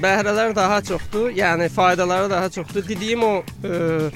bəhrələr 0.02 0.50
daha 0.56 0.82
çoxdur, 0.84 1.30
yəni 1.32 1.70
faydaları 1.72 2.28
daha 2.28 2.50
çoxdur. 2.52 2.84
Dediyim 2.90 3.22
o 3.24 3.30
ə, 3.64 4.10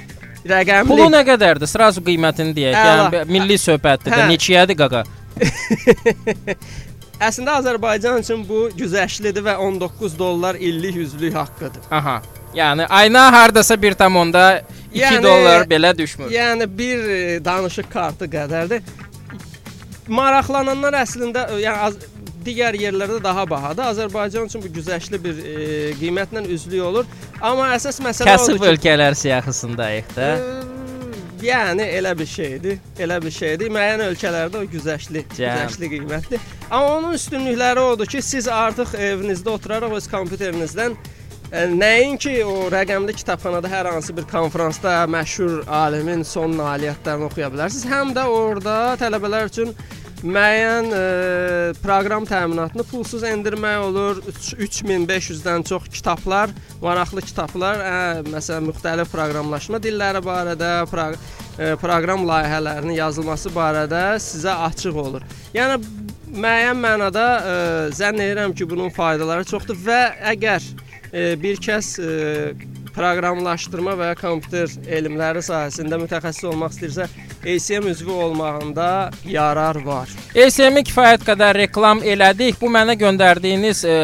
rəqəmli 0.49 0.89
Pulu 0.91 1.09
nə 1.13 1.23
qədərdir? 1.27 1.71
Sırası 1.71 2.03
qiymətini 2.05 2.55
deyək. 2.57 2.79
Əla. 2.79 3.09
Yəni 3.13 3.37
milli 3.37 3.59
söhbətdir. 3.61 4.15
Hə. 4.15 4.23
də. 4.23 4.31
Neçəyədir 4.33 4.79
qaqa? 4.79 5.05
Əslində 7.23 7.59
Azərbaycan 7.61 8.23
üçün 8.23 8.43
bu 8.49 8.65
güzəştlidir 8.75 9.45
və 9.47 9.55
19 9.63 10.17
dollar 10.19 10.59
illik 10.59 10.97
üzvlük 11.05 11.37
haqqıdır. 11.39 11.85
Aha. 11.95 12.17
Yəni 12.57 12.87
ayna 12.91 13.29
hardasa 13.33 13.75
1.10-da 13.75 14.47
2 14.93 15.01
Yəni- 15.01 15.23
dollar 15.23 15.67
belə 15.71 15.95
düşmür. 15.99 16.31
Yəni 16.31 16.67
bir 16.79 16.99
e, 16.99 17.45
danışıq 17.45 17.89
kartı 17.93 18.27
qədərdir. 18.27 18.83
Maraqlananlar 20.09 20.99
əslində 21.05 21.47
e, 21.55 21.63
yəni 21.63 21.79
az, 21.87 21.97
digər 22.47 22.77
yerlərdə 22.79 23.21
daha 23.25 23.47
bahadır. 23.51 23.93
Azərbaycan 23.93 24.51
üçün 24.51 24.65
bu 24.65 24.73
güzəştli 24.75 25.23
bir 25.23 25.39
e, 25.39 25.55
qiymətlə 26.01 26.45
üzvlük 26.55 26.85
olur. 26.89 27.09
Amma 27.41 27.73
əsas 27.77 28.01
məsələ 28.05 28.35
Kasıb 28.35 28.59
odur 28.59 28.67
ki, 28.67 28.71
ölkələr 28.75 29.17
siyahısındayıq 29.19 30.15
da. 30.17 30.29
Yəni 31.43 31.83
elə 31.99 32.13
bir 32.19 32.29
şeydir, 32.31 32.77
elə 33.03 33.17
bir 33.23 33.33
şeydir. 33.35 33.71
Müəyyən 33.75 34.05
ölkələrdə 34.05 34.61
o 34.61 34.69
güzəştli, 34.71 35.25
Cəm. 35.35 35.65
güzəşli 35.65 35.89
qiymətdir. 35.97 36.45
Amma 36.71 36.99
onun 36.99 37.17
üstünlükləri 37.19 37.83
odur 37.83 38.07
ki, 38.07 38.23
siz 38.23 38.47
artıq 38.49 38.95
evinizdə 38.95 39.51
oturaraq 39.51 39.97
öz 39.97 40.07
kompüterinizdən 40.13 40.95
e, 41.51 41.65
nəinki 41.73 42.37
o 42.47 42.69
rəqəmli 42.71 43.17
kitabxanada 43.19 43.73
hər 43.73 43.91
hansı 43.91 44.15
bir 44.17 44.29
konfransda 44.31 45.01
məşhur 45.11 45.67
alimin 45.67 46.23
son 46.23 46.55
nailiyyətlərini 46.61 47.27
oxuya 47.27 47.51
bilərsiniz, 47.57 47.89
həm 47.91 48.15
də 48.15 48.29
orada 48.31 48.77
tələbələr 49.03 49.51
üçün 49.51 49.75
müəyyən 50.23 50.89
e, 50.95 51.03
proqram 51.83 52.27
təminatını 52.29 52.85
pulsuz 52.87 53.25
endirmək 53.27 53.79
olur. 53.89 54.21
Üç- 54.31 54.55
3500-dən 54.83 55.65
çox 55.69 55.89
kitablar, 55.93 56.53
maraqlı 56.83 57.25
kitablar, 57.27 57.83
ə, 57.83 57.97
məsələn, 58.31 58.69
müxtəlif 58.71 59.11
proqramlaşma 59.13 59.81
dilləri 59.83 60.23
barədə, 60.25 60.71
pro, 60.91 61.09
e, 61.59 61.73
proqram 61.83 62.27
layihələrinin 62.29 62.97
yazılması 63.01 63.53
barədə 63.57 64.05
sizə 64.23 64.55
açıq 64.69 64.99
olur. 65.05 65.27
Yəni 65.57 65.81
müəyyən 66.33 66.79
mənada 66.81 67.27
ə, 67.27 67.57
zənn 67.97 68.23
edirəm 68.23 68.55
ki, 68.57 68.69
bunun 68.71 68.95
faydaları 68.95 69.49
çoxdur 69.49 69.79
və 69.87 70.03
əgər 70.35 70.71
e, 71.13 71.33
bir 71.43 71.59
kəs 71.63 71.97
e, 72.01 72.55
proqramlaşdırma 72.97 73.97
və 73.99 74.11
ya 74.13 74.17
kompüter 74.19 74.73
elmləri 74.99 75.43
sahəsində 75.45 75.99
mütəxəssis 76.03 76.49
olmaq 76.51 76.75
istəyirsə, 76.77 77.09
ACM 77.43 77.89
üzvü 77.93 78.17
olmağında 78.27 78.89
yarar 79.27 79.81
var. 79.87 80.13
ACM-i 80.37 80.85
kifayət 80.89 81.27
qədər 81.27 81.63
reklam 81.65 82.03
elədik. 82.05 82.61
Bu 82.61 82.71
mənə 82.73 82.97
göndərdiyiniz 83.01 83.85
e, 83.89 83.97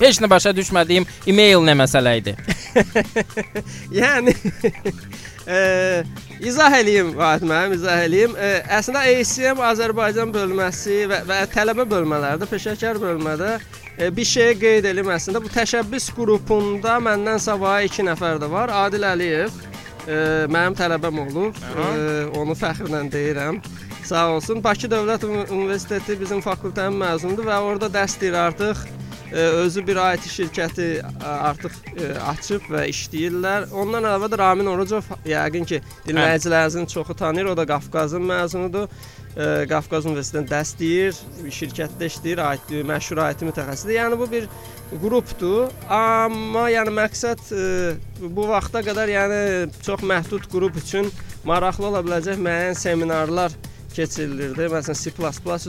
heç 0.00 0.22
nə 0.24 0.30
başa 0.30 0.54
düşmədiyim 0.56 1.06
e-mail 1.26 1.64
nə 1.66 1.76
məsələ 1.84 2.16
idi? 2.22 2.36
yəni 4.00 4.34
e, 5.48 6.04
izah 6.40 6.72
eləyim 6.80 7.14
Vahid 7.18 7.44
müəllim, 7.48 7.74
izah 7.76 8.02
eləyim. 8.06 8.34
E, 8.36 8.50
əslində 8.78 9.04
ACM 9.10 9.62
Azərbaycan 9.68 10.32
bölməsi 10.34 11.04
və, 11.10 11.22
və 11.28 11.40
tələbə 11.54 11.86
bölmələrdə, 11.90 12.48
peşəkar 12.50 13.00
bölmədə 13.02 13.58
e, 13.98 14.10
bir 14.16 14.28
şey 14.28 14.54
qeyd 14.62 14.90
edim 14.92 15.12
əslində. 15.14 15.42
Bu 15.44 15.52
təşəbbüs 15.54 16.10
qrupunda 16.16 16.98
məndən 17.04 17.40
savayı 17.42 17.92
2 17.92 18.08
nəfər 18.10 18.42
də 18.42 18.50
var. 18.50 18.72
Adil 18.84 19.06
Əliyev 19.12 19.54
e, 20.08 20.18
mənim 20.48 20.76
tələbəm 20.78 21.22
olub. 21.26 21.62
E, 21.76 22.26
onu 22.40 22.56
fəxrlə 22.58 23.04
deyirəm. 23.12 23.62
Sağ 24.04 24.26
olsun. 24.34 24.60
Bakı 24.64 24.88
Dövlət 24.92 25.24
Uni- 25.24 25.48
Universiteti 25.48 26.18
bizim 26.20 26.42
fakültənin 26.44 26.98
məzunudur 27.00 27.46
və 27.48 27.56
orada 27.64 27.88
dərs 27.88 28.18
deyir 28.20 28.36
artıq 28.36 28.82
özü 29.34 29.82
bir 29.86 29.98
IT 30.14 30.28
şirkəti 30.30 30.88
ə, 31.02 31.32
artıq 31.50 31.74
ə, 31.94 32.12
açıb 32.30 32.68
və 32.70 32.84
işləyirlər. 32.92 33.68
Ondan 33.74 34.06
əlavə 34.06 34.30
də 34.32 34.38
Ramin 34.38 34.70
Orucov 34.70 35.10
yəqin 35.28 35.66
ki, 35.68 35.80
dinləyicilərinizin 36.06 36.86
çoxu 36.92 37.16
tanıyır. 37.18 37.52
O 37.52 37.56
da 37.56 37.66
Qafqazın 37.68 38.24
məzunudur. 38.30 38.88
Qafqaz 39.34 40.04
Universitetində 40.06 40.52
dərs 40.52 40.76
deyir, 40.78 41.16
şirkətdə 41.50 42.06
işləyir, 42.06 42.42
IT 42.54 42.68
məşhur 42.86 43.18
IT 43.24 43.42
mütəxəssisidir. 43.48 43.96
Yəni 43.96 44.18
bu 44.20 44.28
bir 44.30 44.46
qrupdur. 45.02 45.72
Amma 45.90 46.68
yəni 46.70 46.94
məqsəd 46.94 47.42
ə, 47.50 47.64
bu 48.22 48.46
vaxta 48.52 48.84
qədər 48.86 49.10
yəni 49.10 49.40
çox 49.82 50.06
məhdud 50.06 50.46
qrup 50.52 50.78
üçün 50.78 51.10
maraqlı 51.48 51.90
ola 51.90 52.04
biləcək 52.06 52.38
müəyyən 52.38 52.78
seminarlar 52.78 53.58
keçirilirdi. 53.94 54.70
Məsələn 54.70 55.02
C++ 55.02 55.10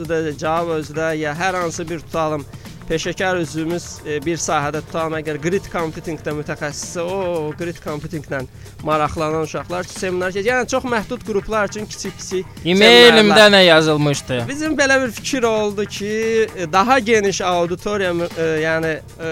üzrə, 0.04 0.22
Java 0.38 0.78
üzrə 0.82 1.10
ya 1.18 1.34
hər 1.34 1.58
hansı 1.62 1.88
bir 1.88 2.06
tutalım 2.06 2.46
peşəkar 2.88 3.40
üzvümüz 3.42 3.86
e, 4.06 4.18
bir 4.24 4.38
sahədə 4.40 4.82
tutalım 4.86 5.16
əgər 5.20 5.38
grid 5.42 5.66
computingdə 5.72 6.34
mütəxəssis 6.38 6.96
o 7.02 7.52
grid 7.58 7.78
computinglə 7.84 8.42
maraqlanan 8.86 9.46
uşaqlar 9.46 9.88
seminar 9.90 10.32
keçir. 10.32 10.50
Yəni 10.50 10.68
çox 10.70 10.84
məhdud 10.84 11.24
qruplar 11.26 11.70
üçün 11.70 11.86
kiçik-kiçik 11.90 12.46
E-mailimdə 12.64 13.48
nə 13.54 13.62
yazılmışdı? 13.66 14.42
Bizim 14.48 14.76
belə 14.78 15.00
bir 15.02 15.10
fikir 15.18 15.42
oldu 15.42 15.84
ki, 15.84 16.12
e, 16.56 16.72
daha 16.72 16.98
geniş 16.98 17.40
auditoriya 17.40 18.14
e, 18.38 18.46
yəni 18.62 18.92
e, 19.20 19.30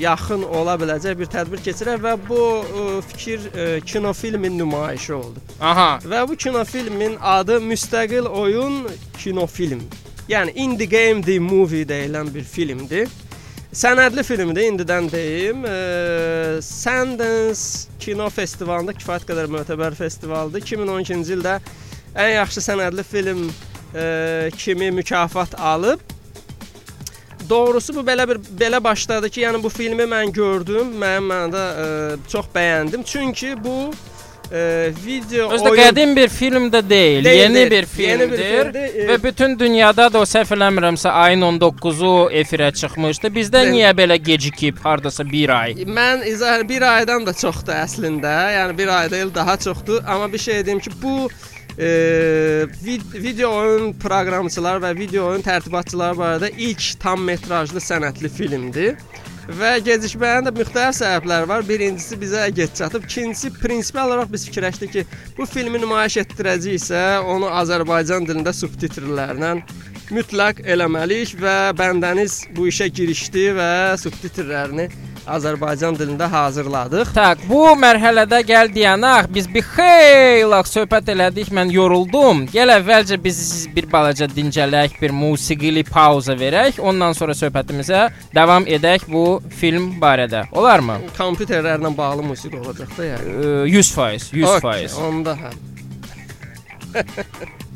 yaxın 0.00 0.42
ola 0.42 0.76
biləcək 0.80 1.18
bir 1.18 1.32
tədbir 1.32 1.64
keçirək 1.64 2.02
və 2.04 2.16
bu 2.28 2.42
e, 2.60 2.86
fikir 3.12 3.48
e, 3.54 3.80
kinofilmin 3.80 4.58
nümayişi 4.58 5.14
oldu. 5.14 5.40
Aha. 5.60 5.98
Və 6.04 6.28
bu 6.28 6.36
kinofilmin 6.36 7.16
adı 7.20 7.60
müstəqil 7.64 8.28
oyun 8.28 8.86
kinofilm. 9.18 9.82
Yəni 10.30 10.52
Indie 10.54 10.86
Game 10.86 11.22
The 11.22 11.40
Movie 11.42 11.82
deyilən 11.88 12.28
bir 12.30 12.44
filmdir. 12.46 13.08
Sənədli 13.74 14.22
filmdir, 14.22 14.68
indidən 14.70 15.08
deyim. 15.10 15.64
E, 15.66 16.60
Sundance 16.62 17.90
Kino 17.98 18.28
Festivalında 18.30 18.94
kifayət 18.94 19.26
qədər 19.26 19.50
mötəbər 19.50 19.96
festivaldır. 19.98 20.62
2012-ci 20.62 21.34
ildə 21.34 21.56
ən 22.14 22.30
yaxşı 22.36 22.62
sənədli 22.62 23.02
film 23.06 23.42
e, 23.48 24.04
kimi 24.54 24.92
mükafat 24.94 25.58
alıb. 25.58 26.06
Doğrusu 27.50 27.96
bu 27.98 28.06
belə 28.06 28.28
bir 28.30 28.38
belə 28.60 28.78
başladı 28.84 29.32
ki, 29.34 29.42
yəni 29.48 29.62
bu 29.62 29.68
filmi 29.68 30.06
mən 30.06 30.30
gördüm, 30.30 30.94
mənim 30.94 31.26
mənada 31.32 31.64
e, 31.74 31.86
çox 32.30 32.52
bəyəndim. 32.54 33.02
Çünki 33.02 33.56
bu 33.64 33.90
e, 33.90 34.09
video 34.50 35.46
Özdə 35.54 35.70
oyun 35.70 35.78
qədim 35.82 36.14
bir 36.16 36.28
film 36.28 36.64
də 36.72 36.80
deyil, 36.90 37.24
Deyil, 37.24 37.40
yeni 37.42 37.54
deyil. 37.54 37.70
bir 37.70 37.86
Yeni 38.02 38.20
bir 38.20 38.36
filmdir 38.36 38.72
filmdir, 38.72 38.94
e- 39.04 39.06
və 39.10 39.22
bütün 39.22 39.58
dünyada 39.58 40.08
da 40.12 40.18
o 40.18 40.22
səhv 40.26 40.50
eləmirəmsə 40.56 41.08
ayın 41.08 41.42
19-u 41.48 42.30
efirə 42.42 42.72
çıxmışdı. 42.74 43.30
Bizdə 43.36 43.62
Deyil. 43.62 43.72
niyə 43.76 43.92
belə 44.00 44.16
gecikib, 44.18 44.78
hardasa 44.82 45.24
1 45.32 45.48
ay? 45.60 45.72
Mən 45.86 46.26
izah 46.26 46.64
bir 46.68 46.82
aydan 46.82 47.26
da 47.26 47.32
çoxdur 47.32 47.72
əslində. 47.78 48.34
Yəni 48.58 48.78
bir 48.78 48.88
ay 48.98 49.10
deyil, 49.10 49.34
daha 49.34 49.56
çoxdur. 49.56 50.02
Amma 50.06 50.32
bir 50.32 50.38
şey 50.38 50.66
deyim 50.66 50.80
ki, 50.80 50.90
bu 51.02 51.28
e, 51.78 51.86
vid 52.84 53.02
video 53.14 53.50
oyun 53.54 53.92
proqramçılar 53.92 54.82
və 54.82 54.90
video 54.98 55.30
oyun 55.30 55.42
tərtibatçıları 55.46 56.18
barədə 56.18 56.50
ilk 56.58 56.82
tam 57.00 57.22
metrajlı 57.24 57.78
sənətli 57.80 58.28
filmdir. 58.28 58.96
Və 59.58 59.70
gecikməyin 59.82 60.46
də 60.46 60.52
müxtəlif 60.54 60.94
səbəbləri 61.00 61.48
var. 61.50 61.64
Birincisi 61.66 62.18
bizə 62.20 62.44
gec 62.54 62.76
çatıb, 62.78 63.06
ikincisi 63.08 63.50
prinsipal 63.58 64.06
olaraq 64.06 64.30
biz 64.30 64.46
fikirləşdik 64.46 64.92
ki, 64.94 65.04
bu 65.38 65.46
filmi 65.50 65.80
nümayiş 65.82 66.20
etdirəcəksə, 66.22 67.00
onu 67.34 67.50
Azərbaycan 67.62 68.28
dilində 68.28 68.54
subtitrlərlə 68.54 69.56
mütləq 70.14 70.64
eləməliyik 70.66 71.36
və 71.38 71.56
bəndəniz 71.78 72.40
bu 72.56 72.66
işə 72.70 72.88
girişdi 72.94 73.50
və 73.58 73.70
subtitrlərini 74.02 74.88
Azərbaycan 75.28 75.96
dilində 75.98 76.28
hazırladıq. 76.30 77.12
Tak, 77.14 77.42
bu 77.48 77.62
mərhələdə 77.78 78.40
gəl 78.48 78.70
deyənək, 78.72 79.28
biz 79.34 79.48
bir 79.52 79.64
xeyli 79.74 80.60
söhbət 80.70 81.12
elədik, 81.14 81.52
mən 81.56 81.72
yoruldum. 81.74 82.46
Gəl 82.52 82.74
əvvəlcə 82.78 83.20
biz 83.22 83.40
bir 83.74 83.88
balaca 83.92 84.28
dincələk, 84.30 84.96
bir 85.02 85.14
musiqili 85.16 85.84
pauza 85.84 86.36
verək, 86.38 86.80
ondan 86.80 87.16
sonra 87.16 87.36
söhbətimizə 87.38 88.08
davam 88.34 88.66
edək 88.66 89.06
bu 89.10 89.24
film 89.60 89.92
barədə. 90.02 90.46
Olarmı? 90.52 91.00
Kompüterlərlə 91.18 91.94
bağlı 91.96 92.22
musiqi 92.32 92.60
olacaq 92.60 92.94
da 92.98 93.10
yəni. 93.12 93.24
Ə, 93.30 93.56
100%, 93.76 94.30
100%. 94.36 94.46
Okay, 94.60 94.86
onda 95.08 95.36
hə. 95.40 95.50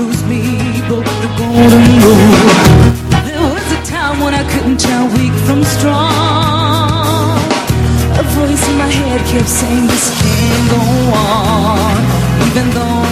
bruised 0.00 0.26
me, 0.26 0.42
broke 0.88 1.04
the 1.04 1.30
golden 1.36 1.86
rule. 2.04 2.32
There 3.28 3.44
was 3.54 3.66
a 3.78 3.80
time 3.84 4.20
when 4.24 4.34
I 4.34 4.44
couldn't 4.52 4.78
tell 4.78 5.06
weak 5.16 5.34
from 5.46 5.62
strong. 5.76 7.36
A 8.22 8.24
voice 8.38 8.64
in 8.70 8.76
my 8.78 8.90
head 9.00 9.20
kept 9.32 9.48
saying 9.48 9.86
this 9.86 10.06
can't 10.20 10.66
go 10.76 10.82
on, 11.28 12.00
even 12.48 12.66
though 12.76 13.09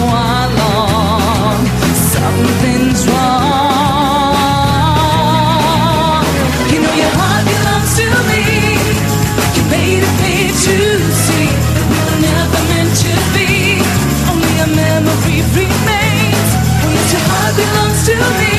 belongs 17.59 18.05
to 18.05 18.15
me. 18.15 18.58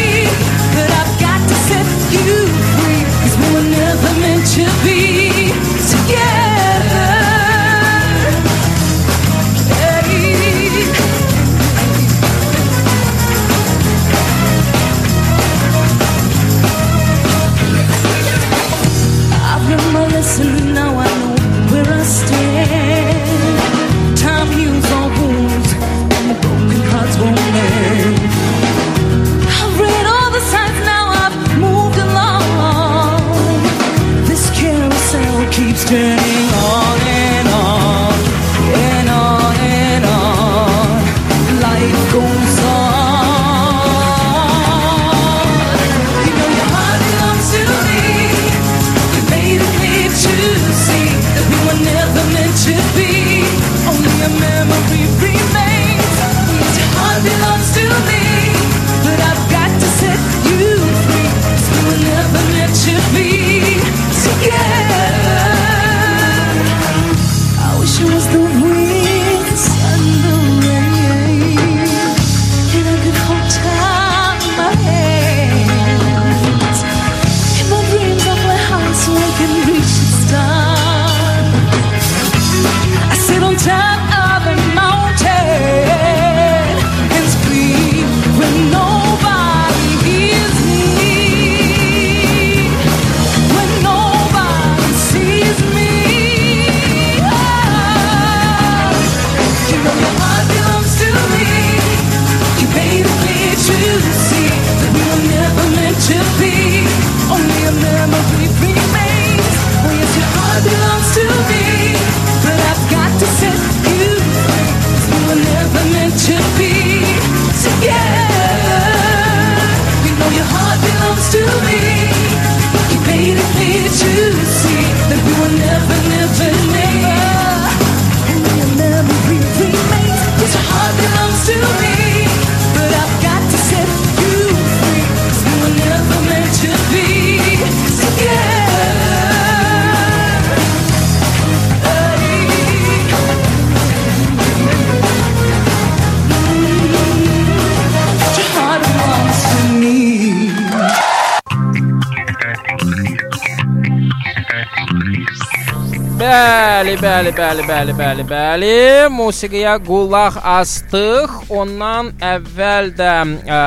Bəli, 157.21 157.33
bəli, 157.37 157.65
bəli, 157.69 157.93
bəli, 157.99 158.25
bəli. 158.25 158.69
Musiqiyə 159.13 159.75
qulaq 159.85 160.39
astıq. 160.41 161.35
Ondan 161.53 162.07
əvvəl 162.25 162.89
də 162.97 163.11
ə, 163.45 163.59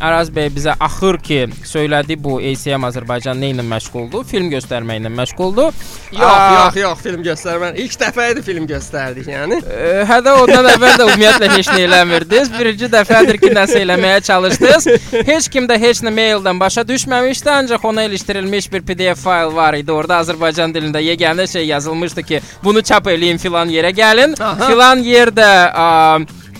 Araz 0.00 0.30
bəy 0.32 0.48
bizə 0.54 0.72
axır 0.80 1.18
ki, 1.20 1.42
söylədi 1.68 2.16
bu 2.16 2.38
ACM 2.40 2.86
Azərbaycan 2.88 3.36
nə 3.36 3.50
ilə 3.52 3.66
məşğuldur? 3.68 4.24
Film 4.30 4.48
göstərməklə 4.54 5.12
məşğuldur. 5.12 5.76
Yox, 6.12 6.42
yox, 6.56 6.76
yox, 6.76 6.98
film 7.02 7.22
göstərmən. 7.24 7.76
İlk 7.80 7.94
dəfə 8.00 8.26
idi 8.34 8.42
film 8.44 8.66
göstərdik, 8.68 9.28
yəni. 9.32 9.58
Ə, 9.64 10.02
Hədə 10.10 10.34
ondan 10.42 10.68
əvvəl 10.74 10.98
də 11.00 11.06
ümumiyyətlə 11.08 11.48
heç 11.54 11.70
nə 11.72 11.78
eləmirdiniz. 11.86 12.50
Birinci 12.52 12.90
dəfədir 12.92 13.38
ki, 13.40 13.52
nəsə 13.56 13.80
eləməyə 13.80 14.20
çalışdınız. 14.28 14.88
Heç 15.30 15.48
kim 15.52 15.68
də 15.70 15.78
heç 15.80 16.02
nə 16.04 16.12
maildən 16.12 16.60
başa 16.60 16.84
düşməmişdi, 16.88 17.50
ancaq 17.54 17.88
ona 17.88 18.04
ilişdirilmiş 18.10 18.70
bir 18.72 18.84
PDF 18.90 19.24
fayl 19.24 19.54
var 19.56 19.78
idi. 19.80 19.92
Orada 19.92 20.20
Azərbaycan 20.20 20.74
dilində 20.76 21.00
yeganə 21.00 21.48
şey 21.48 21.66
yazılmışdı 21.72 22.22
ki, 22.28 22.42
bunu 22.64 22.82
çap 22.84 23.08
eləyin 23.08 23.40
filan 23.40 23.72
yerə 23.72 23.94
gəlin. 23.96 24.36
Aha. 24.36 24.68
Filan 24.68 25.00
yerdə 25.06 25.48
ə, 25.72 25.90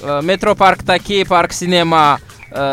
ə, 0.00 0.20
Metro 0.24 0.54
Parkdakı 0.54 1.24
Park 1.28 1.54
Sinema 1.54 2.18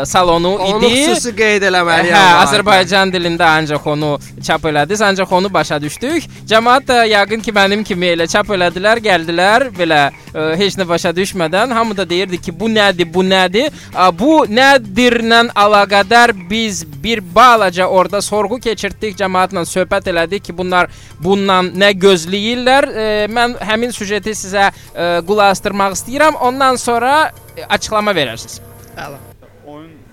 salonu 0.04 0.54
Onu 0.56 0.86
idi. 0.86 1.04
xüsusi 1.06 1.32
qeyd 1.36 1.64
eləməliyəm. 1.70 2.14
Hə. 2.16 2.36
Azərbaycan 2.44 3.12
dilində 3.12 3.48
ancaq 3.58 3.86
onu 3.92 4.16
çap 4.44 4.64
elədiniz, 4.68 5.02
ancaq 5.06 5.32
onu 5.32 5.50
başa 5.52 5.78
düşdük. 5.82 6.26
Cəmaət 6.50 6.88
də 6.90 6.98
yəqin 7.14 7.44
ki, 7.44 7.54
mənim 7.56 7.84
kimi 7.86 8.12
elə 8.14 8.26
çap 8.30 8.50
elədilər, 8.52 9.00
gəldilər 9.04 9.68
belə 9.76 10.00
ə, 10.10 10.50
heç 10.60 10.76
nə 10.80 10.86
başa 10.88 11.14
düşmədən. 11.16 11.72
Hamı 11.76 11.96
da 11.96 12.08
deyirdi 12.08 12.40
ki, 12.40 12.54
bu 12.60 12.68
nədir, 12.72 13.08
bu 13.14 13.24
nədir? 13.26 13.70
Ə, 13.94 14.10
bu 14.18 14.44
nədirlə 14.50 15.42
əlaqədar 15.54 16.34
biz 16.50 16.82
bir 17.02 17.22
balaca 17.34 17.86
orada 17.86 18.20
sorğu 18.22 18.60
keçirtdik, 18.66 19.16
cəmaətlə 19.20 19.64
söhbət 19.68 20.10
elədik 20.12 20.48
ki, 20.50 20.56
bunlar 20.56 20.90
bundan 21.22 21.72
nə 21.78 21.92
gözləyirlər? 21.96 22.90
Ə, 22.90 23.08
mən 23.32 23.56
həmin 23.70 23.94
süjeti 23.96 24.34
sizə 24.36 24.68
ə, 24.68 25.10
qulaq 25.26 25.54
asdırmaq 25.56 25.96
istəyirəm. 25.98 26.40
Ondan 26.50 26.76
sonra 26.80 27.30
ə, 27.30 27.68
açıqlama 27.78 28.16
verərsiniz. 28.16 28.60
Əla. 28.96 29.29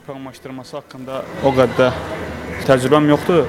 Proqramlaşdırması 0.08 0.78
haqqında 0.78 1.18
o 1.44 1.50
qədər 1.52 1.96
təcrübəm 2.64 3.10
yoxdur. 3.12 3.42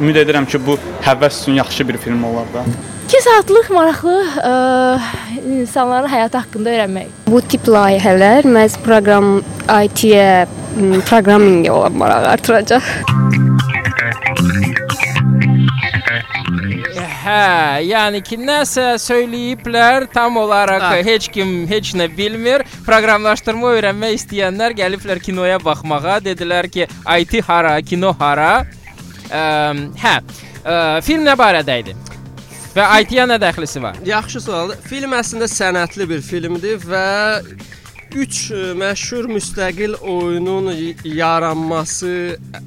Ümid 0.00 0.16
edirəm 0.24 0.48
ki, 0.50 0.58
bu 0.66 0.74
həvəs 1.06 1.44
üçün 1.44 1.60
yaxşı 1.60 1.86
bir 1.88 1.98
film 2.02 2.24
olar 2.26 2.48
da. 2.54 2.64
2 3.06 3.20
saatlıq 3.22 3.70
maraqlı 3.74 4.16
ə, 4.50 4.50
insanların 5.60 6.10
həyatı 6.10 6.42
haqqında 6.42 6.74
öyrənmək. 6.74 7.14
Bu 7.30 7.42
tip 7.54 7.70
layihələr 7.70 8.50
məhz 8.50 8.80
proqram 8.82 9.30
IT-yə, 9.68 10.26
m, 10.74 11.04
proqramminqə 11.06 11.70
olan 11.70 12.02
maraq 12.02 12.28
artıracaq. 12.34 12.90
Hə, 17.30 17.82
yəni 17.86 18.20
ki, 18.26 18.36
nəsə 18.42 18.96
söyləyiblər, 18.98 20.08
tam 20.10 20.38
olaraq 20.40 20.82
Hə. 20.82 21.02
heç 21.06 21.28
kim 21.30 21.52
heç 21.70 21.92
nə 21.94 22.08
bilmir. 22.10 22.64
Proqramlaşdırma 22.88 23.70
öyrənmək 23.76 24.16
istəyənlər 24.16 24.74
gəliblər 24.80 25.20
kinoya 25.22 25.60
baxmağa, 25.62 26.16
dedilər 26.24 26.66
ki, 26.72 26.88
IT 27.20 27.36
hara, 27.46 27.76
kino 27.86 28.10
hara. 28.18 28.64
Ə, 29.30 29.44
hə, 30.02 30.16
ə, 30.64 30.74
film 31.06 31.22
nə 31.28 31.36
barədə 31.38 31.78
idi? 31.84 31.94
Və 32.74 32.88
IT-yə 33.04 33.28
nə 33.30 33.38
dəxlisi 33.42 33.82
var? 33.84 34.02
Yaxşı 34.06 34.42
sualdır. 34.48 34.82
Film 34.90 35.14
əslində 35.14 35.46
sənətli 35.50 36.08
bir 36.10 36.26
filmdir 36.26 36.82
və 36.82 37.06
3 38.10 38.40
məşhur 38.80 39.30
müstəqil 39.30 40.00
oyunun 40.02 40.72
yaranması 41.04 42.16
ə, 42.34 42.64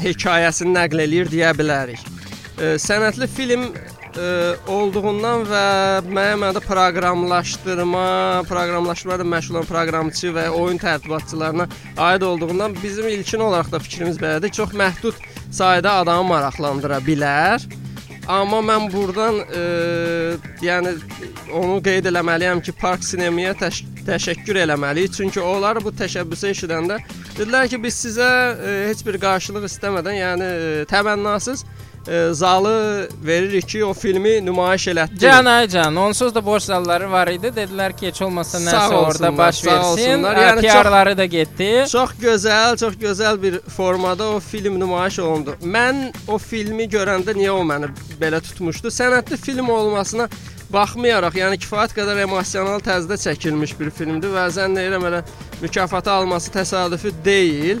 hekayəsini 0.00 0.72
nəql 0.78 1.04
eləyir 1.04 1.36
deyə 1.36 1.52
bilərik. 1.58 2.14
Sənətli 2.58 3.28
film 3.30 3.68
ə, 3.70 4.28
olduğundan 4.66 5.44
və 5.46 5.64
müəyyən 6.08 6.40
mənada 6.42 6.62
proqramlaşdırma, 6.64 8.06
proqramlaşdırma 8.48 9.18
ilə 9.20 9.26
məşğul 9.30 9.58
olan 9.60 9.68
proqramçı 9.68 10.32
və 10.34 10.48
oyun 10.58 10.80
tərtibatçılarına 10.82 11.68
aid 12.08 12.26
olduğundan 12.26 12.74
bizim 12.82 13.06
ilkin 13.08 13.46
olaraq 13.46 13.70
da 13.72 13.78
fikrimiz 13.78 14.18
belədir. 14.18 14.50
Çox 14.50 14.74
məhdud 14.74 15.22
sayda 15.54 15.92
adamı 16.02 16.28
maraqlandıra 16.32 16.98
bilər. 17.06 17.62
Amma 18.28 18.58
mən 18.60 18.90
burdan 18.92 19.38
e, 19.54 19.62
yəni 20.60 20.96
onu 21.54 21.78
qeyd 21.86 22.10
eləməliyəm 22.10 22.60
ki, 22.60 22.74
Park 22.80 23.06
Sinemaya 23.06 23.54
təş 23.56 23.84
təşəkkür 24.08 24.64
eləməliyik. 24.66 25.14
Çünki 25.14 25.40
onlar 25.40 25.78
bu 25.84 25.94
təşəbbüsü 25.94 26.50
eşidəndə 26.50 26.98
dedilər 27.38 27.70
ki, 27.70 27.78
biz 27.86 28.02
sizə 28.02 28.28
e, 28.58 28.80
heç 28.90 29.06
bir 29.06 29.16
qarşılıq 29.22 29.64
istəmədən, 29.70 30.18
yəni 30.18 30.48
e, 30.48 30.82
təmənnasız 30.90 31.64
e, 31.64 31.87
zalı 32.32 33.08
veririk 33.24 33.68
ki, 33.68 33.84
o 33.84 33.92
filmi 33.94 34.44
nümayiş 34.44 34.86
elətdirin. 34.88 35.20
Can 35.20 35.44
ay 35.44 35.68
can, 35.68 35.96
onsuz 35.96 36.34
da 36.34 36.46
boş 36.46 36.62
zalları 36.62 37.10
var 37.10 37.28
idi. 37.28 37.52
Dedilər 37.56 37.96
ki, 37.96 38.06
heç 38.06 38.22
olmasa 38.22 38.58
nəsə 38.58 38.94
orada 38.94 39.32
baş 39.38 39.64
versin. 39.66 40.24
Yəni 40.24 40.64
PR-ları 40.66 41.16
da 41.18 41.24
getdi. 41.24 41.70
Çox 41.92 42.16
gözəl, 42.22 42.76
çox 42.80 42.94
gözəl 43.00 43.42
bir 43.42 43.60
formada 43.60 44.28
o 44.28 44.40
film 44.40 44.80
nümayiş 44.80 45.18
olundu. 45.18 45.56
Mən 45.62 46.12
o 46.28 46.38
filmi 46.38 46.88
görəndə 46.88 47.36
niyə 47.36 47.50
o 47.50 47.64
məni 47.64 47.92
belə 48.20 48.40
tutmuşdu? 48.40 48.88
Sənətli 48.88 49.36
film 49.36 49.68
olmasına 49.70 50.28
baxmayaraq, 50.72 51.36
yəni 51.40 51.56
kifayət 51.62 51.94
qədər 51.96 52.24
emosional 52.24 52.80
tərzdə 52.84 53.16
çəkilmiş 53.20 53.72
bir 53.78 53.90
filmdir 53.90 54.32
və 54.34 54.48
zənn 54.52 54.76
edirəm 54.76 55.06
elə 55.08 55.22
mükafatı 55.62 56.10
alması 56.12 56.52
təsadüfi 56.52 57.12
deyil. 57.24 57.80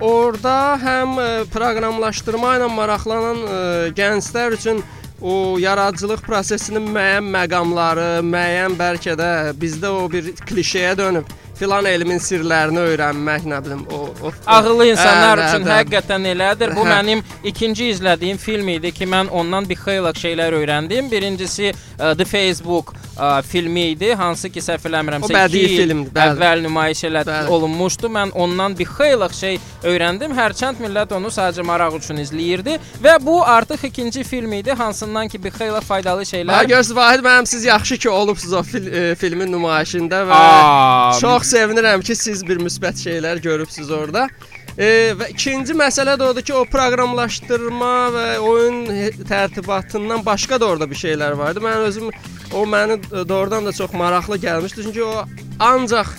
Orda 0.00 0.76
həm 0.82 1.16
e, 1.20 1.28
proqramlaşdırma 1.52 2.56
ilə 2.58 2.68
maraqlanan 2.68 3.38
e, 3.40 3.60
gənclər 3.96 4.56
üçün 4.58 4.82
o 5.22 5.56
yaradıcılıq 5.56 6.20
prosesinin 6.26 6.84
müəyyən 6.92 7.30
məqamları, 7.32 8.08
müəyyən 8.26 8.76
bəlkə 8.76 9.16
də 9.16 9.30
bizdə 9.56 9.88
o 9.88 10.04
bir 10.12 10.34
klişeyə 10.44 10.92
dönüb 10.98 11.32
filan 11.56 11.88
elmin 11.88 12.20
sirlərini 12.20 12.82
öyrənmək, 12.90 13.46
nə 13.48 13.62
bilim, 13.64 13.86
o 13.88 14.10
o 14.20 14.32
Ağıllı 14.46 14.90
insanlar 14.92 15.40
Hə, 15.40 15.48
üçün 15.48 15.64
hə, 15.64 15.70
hə. 15.70 15.78
həqiqətən 15.80 16.28
elədir. 16.34 16.74
Bu 16.76 16.84
Hə. 16.84 16.90
mənim 16.98 17.24
ikinci 17.48 17.88
izlədiyim 17.94 18.36
film 18.36 18.68
idi 18.76 18.92
ki, 18.92 19.08
mən 19.08 19.32
ondan 19.32 19.64
bir 19.68 19.80
xeyli 19.80 20.12
şeylər 20.20 20.58
öyrəndim. 20.60 21.08
Birincisi 21.10 21.72
ə, 21.72 22.12
The 22.18 22.28
Facebook 22.28 22.92
ə, 23.18 23.42
filmi 23.42 23.84
idi, 23.94 24.12
hansı 24.14 24.50
ki, 24.52 24.60
səhv 24.60 24.86
eləmirəmsə 24.90 25.24
O 25.30 25.32
bədii 25.34 25.62
iki 25.64 25.74
il 25.74 25.80
filmdir, 25.82 26.12
bəli. 26.16 26.34
əvvəl 26.36 26.62
nümayiş 26.66 27.02
elədi, 27.10 27.32
Bəli. 27.32 27.48
olunmuşdu. 27.56 28.10
Mən 28.16 28.32
ondan 28.34 28.76
bir 28.78 28.86
xeyli 28.96 29.28
şey 29.40 29.58
öyrəndim. 29.84 30.34
Hərçənd 30.36 30.80
millət 30.84 31.12
onu 31.16 31.32
sadəcə 31.32 31.64
maraq 31.66 31.96
üçün 32.00 32.20
izləyirdi 32.22 32.78
və 33.04 33.16
bu 33.24 33.38
artıq 33.44 33.84
ikinci 33.88 34.24
film 34.24 34.52
idi, 34.52 34.72
hansından 34.72 35.28
ki, 35.28 35.42
bir 35.44 35.50
xeyli 35.56 35.80
faydalı 35.80 36.22
Hə, 36.22 36.30
şeylər 36.32 36.66
görürsüz 36.70 36.96
Vahid 36.96 37.24
müəllim 37.24 37.46
siz 37.46 37.64
yaxşı 37.64 37.96
ki 37.98 38.10
olubsuz 38.10 38.52
o 38.52 38.62
fil, 38.62 38.86
e, 38.86 39.14
filmin 39.14 39.52
nümayişində 39.52 40.22
və 40.28 40.36
Aa, 40.40 41.18
çox 41.20 41.52
sevinirəm 41.54 42.02
ki 42.04 42.16
siz 42.16 42.46
bir 42.46 42.56
müsbət 42.62 43.00
şeylər 43.06 43.40
görübsüz 43.42 43.90
orada. 43.90 44.28
E, 44.76 44.88
və 45.16 45.30
ikinci 45.32 45.72
məsələ 45.72 46.18
də 46.20 46.26
odur 46.30 46.44
ki, 46.44 46.52
o 46.52 46.64
proqramlaşdırma 46.68 47.92
və 48.12 48.24
oyun 48.44 48.82
tərtibatından 49.28 50.24
başqa 50.26 50.58
da 50.60 50.66
orada 50.68 50.90
bir 50.90 50.98
şeylər 51.00 51.36
vardı. 51.38 51.62
Mən 51.64 51.86
özüm 51.88 52.10
o 52.52 52.66
məni 52.68 52.98
doğrudan 53.28 53.66
da 53.66 53.72
çox 53.72 53.92
maraqlı 53.92 54.36
gəlmişdi. 54.38 54.82
Çünki 54.82 55.04
o 55.04 55.24
ancaq 55.60 56.12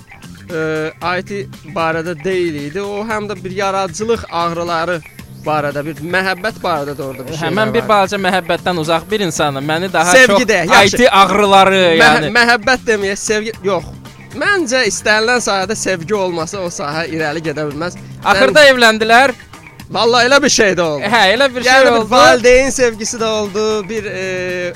e, 0.50 0.90
IT 1.20 1.32
barədə 1.76 2.18
deyil 2.24 2.58
idi. 2.64 2.82
O 2.82 3.06
həm 3.06 3.30
də 3.30 3.38
bir 3.44 3.54
yaradıcılıq 3.62 4.26
ağrıları 4.32 4.98
barədə, 5.46 5.84
bir 5.86 6.02
məhəbbət 6.16 6.58
barədə 6.64 6.98
də 6.98 7.04
orada 7.06 7.28
bir 7.28 7.36
Hə, 7.38 7.44
şeylər 7.44 7.56
mən 7.62 7.76
bir 7.78 7.86
balaca 7.88 8.18
məhəbbətdən 8.26 8.82
uzaq 8.82 9.06
bir 9.12 9.20
insanım. 9.28 9.70
Məni 9.70 9.92
daha 9.94 10.12
Sevgi 10.18 10.34
çox 10.34 10.50
də, 10.50 10.58
yaxşı. 10.74 10.98
IT 10.98 11.14
ağrıları, 11.22 11.84
Mə 11.94 12.02
yəni 12.02 12.34
məhəbbət 12.36 12.90
deməyə 12.90 13.16
sevgi 13.22 13.54
yox. 13.64 13.94
Məncə 14.38 14.84
istənilən 14.86 15.42
sahədə 15.42 15.76
sevgi 15.78 16.14
olmasa 16.14 16.62
o 16.62 16.70
sahə 16.74 17.08
irəli 17.10 17.42
gedə 17.50 17.66
bilməz. 17.72 17.98
Axırda 18.24 18.68
evləndilər. 18.70 19.34
Vallahi 19.90 20.28
elə 20.28 20.38
bir 20.44 20.52
şey 20.52 20.74
də 20.76 20.84
oldu. 20.84 21.08
Hə, 21.08 21.22
elə 21.32 21.48
bir 21.56 21.64
şey 21.64 21.72
yəni, 21.72 21.92
oldu. 21.94 22.06
Bir 22.06 22.12
valideyn 22.12 22.74
sevgisi 22.76 23.18
də 23.22 23.28
oldu, 23.38 23.64
bir 23.88 24.10
e, 24.12 24.26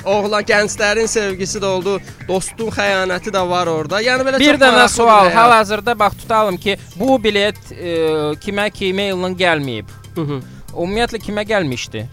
oğlan 0.08 0.45
gənclərin 0.47 1.10
sevgisi 1.12 1.60
də 1.60 1.67
oldu, 1.67 1.97
dostun 2.30 2.71
xəyanəti 2.71 3.34
də 3.36 3.41
var 3.50 3.67
orada. 3.67 4.00
Yəni 4.02 4.24
belə 4.28 4.39
Bir 4.39 4.60
dənə 4.62 4.88
sual. 4.89 5.30
Hal-hazırda 5.36 5.97
bax 6.00 6.15
tutalım 6.24 6.58
ki, 6.58 6.78
bu 6.95 7.19
bilet 7.24 7.60
e, 7.76 7.97
kimə 8.45 8.69
ki 8.71 8.93
emaillə 8.93 9.34
gəlməyib. 9.43 9.91
Hı 10.15 10.21
-hı. 10.21 10.41
Ümumiyyətlə 10.71 11.19
kimə 11.28 11.43
gəlmişdi? 11.52 12.08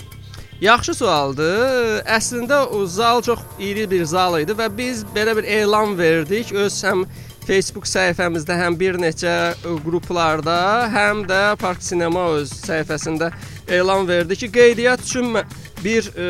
Yaxşı 0.61 0.95
sualdır. 0.95 2.03
Əslində 2.03 2.65
o 2.67 2.87
zal 2.87 3.23
çox 3.23 3.39
iri 3.63 3.91
bir 3.91 4.05
zal 4.05 4.41
idi 4.41 4.53
və 4.59 4.67
biz 4.79 5.05
belə 5.15 5.37
bir 5.37 5.45
elan 5.45 5.99
verdik 5.99 6.51
öz 6.53 6.85
həm 6.85 7.07
Facebook 7.49 7.87
səhifəmizdə, 7.89 8.53
həm 8.61 8.75
bir 8.77 8.99
neçə 9.01 9.35
ə, 9.57 9.77
qruplarda, 9.85 10.59
həm 10.93 11.23
də 11.29 11.41
Park 11.63 11.81
Sinema 11.85 12.27
öz 12.37 12.51
səhifəsində 12.53 13.31
elan 13.73 14.05
verdi 14.09 14.37
ki, 14.37 14.51
qeydiyyat 14.53 15.05
üçün 15.07 15.39
bir 15.81 16.11
ə, 16.13 16.29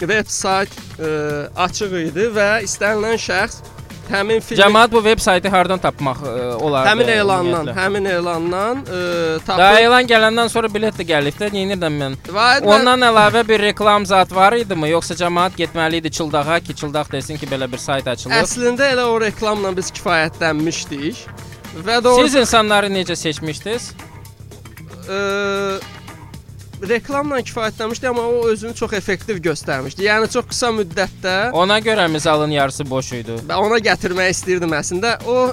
veb 0.00 0.32
sayt 0.32 0.72
ə, 0.96 1.10
açıq 1.66 1.92
idi 2.06 2.30
və 2.32 2.48
istənilən 2.64 3.20
şəxs 3.20 3.60
həmin 4.12 4.40
film 4.44 4.60
Cəmaət 4.60 4.92
bu 4.92 5.00
veb 5.04 5.18
saytı 5.22 5.48
hardan 5.52 5.78
tapmaq 5.82 6.20
ə, 6.26 6.32
olar? 6.60 6.86
həmin 6.90 7.08
elandan, 7.14 7.70
həmin 7.76 8.08
elandan 8.10 8.82
ə, 8.84 9.00
Da 9.40 9.44
tapıb 9.46 9.78
elan 9.84 10.08
gələndən 10.10 10.48
sonra 10.52 10.70
bilet 10.74 10.94
də 11.00 11.06
gəlib 11.12 11.38
də, 11.40 11.50
neynirəm 11.54 11.96
mən? 12.02 12.16
Vay, 12.34 12.60
mən- 12.60 12.72
Ondan 12.74 13.06
əlavə 13.10 13.44
bir 13.48 13.60
reklam 13.68 14.06
zat 14.06 14.32
var 14.34 14.58
idimi, 14.58 14.90
yoxsa 14.92 15.14
cəmaət 15.22 15.56
getməli 15.62 16.02
idi 16.02 16.10
çıldağa 16.18 16.60
ki, 16.66 16.76
çıldaq 16.82 17.12
desin 17.12 17.36
ki, 17.40 17.46
belə 17.50 17.70
bir 17.72 17.78
sayt 17.78 18.06
açılıb? 18.08 18.34
əslində 18.42 18.90
elə 18.94 19.06
o 19.10 19.16
reklamla 19.20 19.74
biz 19.76 19.90
kifayətlənmişdik. 19.98 21.24
Və 21.86 22.00
doğru 22.04 22.26
Siz 22.26 22.34
insanları 22.34 22.88
necə 22.90 23.14
seçmişdiniz? 23.16 23.92
ə, 25.10 25.18
reklamla 26.88 27.40
kifayətlənmişdi, 27.40 28.08
amma 28.08 28.22
o 28.22 28.46
özünü 28.48 28.74
çox 28.74 28.92
effektiv 28.92 29.42
göstərmişdi. 29.44 30.04
Yəni 30.06 30.30
çox 30.32 30.48
qısa 30.50 30.72
müddətdə 30.74 31.36
Ona 31.52 31.78
görə 31.78 32.08
mi 32.10 32.20
zalın 32.20 32.50
yarısı 32.50 32.90
boş 32.90 33.12
idi? 33.20 33.36
Və 33.48 33.60
ona 33.60 33.78
gətirmək 33.78 34.30
istirdim 34.30 34.72
əslində. 34.76 35.18
O 35.26 35.52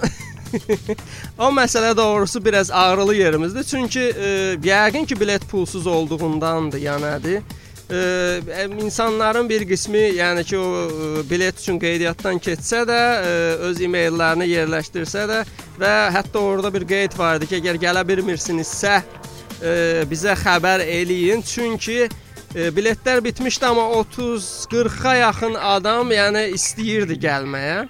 o 1.46 1.52
məsələ 1.52 1.98
doğrusu 1.98 2.46
biraz 2.46 2.72
ağrılı 2.72 3.16
yerimizdir. 3.16 3.64
Çünki 3.64 4.00
e, 4.00 4.58
yəqin 4.64 5.06
ki, 5.06 5.20
bilet 5.20 5.50
pulsuz 5.50 5.88
olduğundandır, 5.88 6.80
ya 6.80 6.96
nədir? 6.96 7.42
E, 7.92 8.68
insanların 8.84 9.50
bir 9.50 9.68
qismi, 9.68 10.06
yəni 10.20 10.44
ki, 10.44 10.58
o 10.58 10.88
e, 10.88 11.30
bilet 11.30 11.60
üçün 11.60 11.80
qeydiyyatdan 11.80 12.40
keçsə 12.40 12.84
də, 12.88 13.02
e, 13.24 13.32
öz 13.70 13.82
e-maillərini 13.82 14.48
yerləşdirsə 14.48 15.28
də 15.28 15.44
və 15.80 15.96
hətta 16.16 16.40
orada 16.40 16.74
bir 16.74 16.88
qeyd 16.88 17.20
var 17.20 17.42
idi 17.42 17.52
ki, 17.52 17.62
əgər 17.62 17.82
gələ 17.84 18.08
bilmirsinizsə, 18.08 19.02
e, 19.02 19.37
bizə 20.12 20.36
xəbər 20.38 20.84
eləyin. 20.86 21.42
Çünki 21.42 22.08
e, 22.56 22.70
biletlər 22.76 23.24
bitmişdi, 23.24 23.66
amma 23.66 23.82
30-40-a 23.82 25.16
yaxın 25.16 25.56
adam, 25.56 26.12
yəni 26.12 26.48
istəyirdi 26.58 27.20
gəlməyə. 27.22 27.86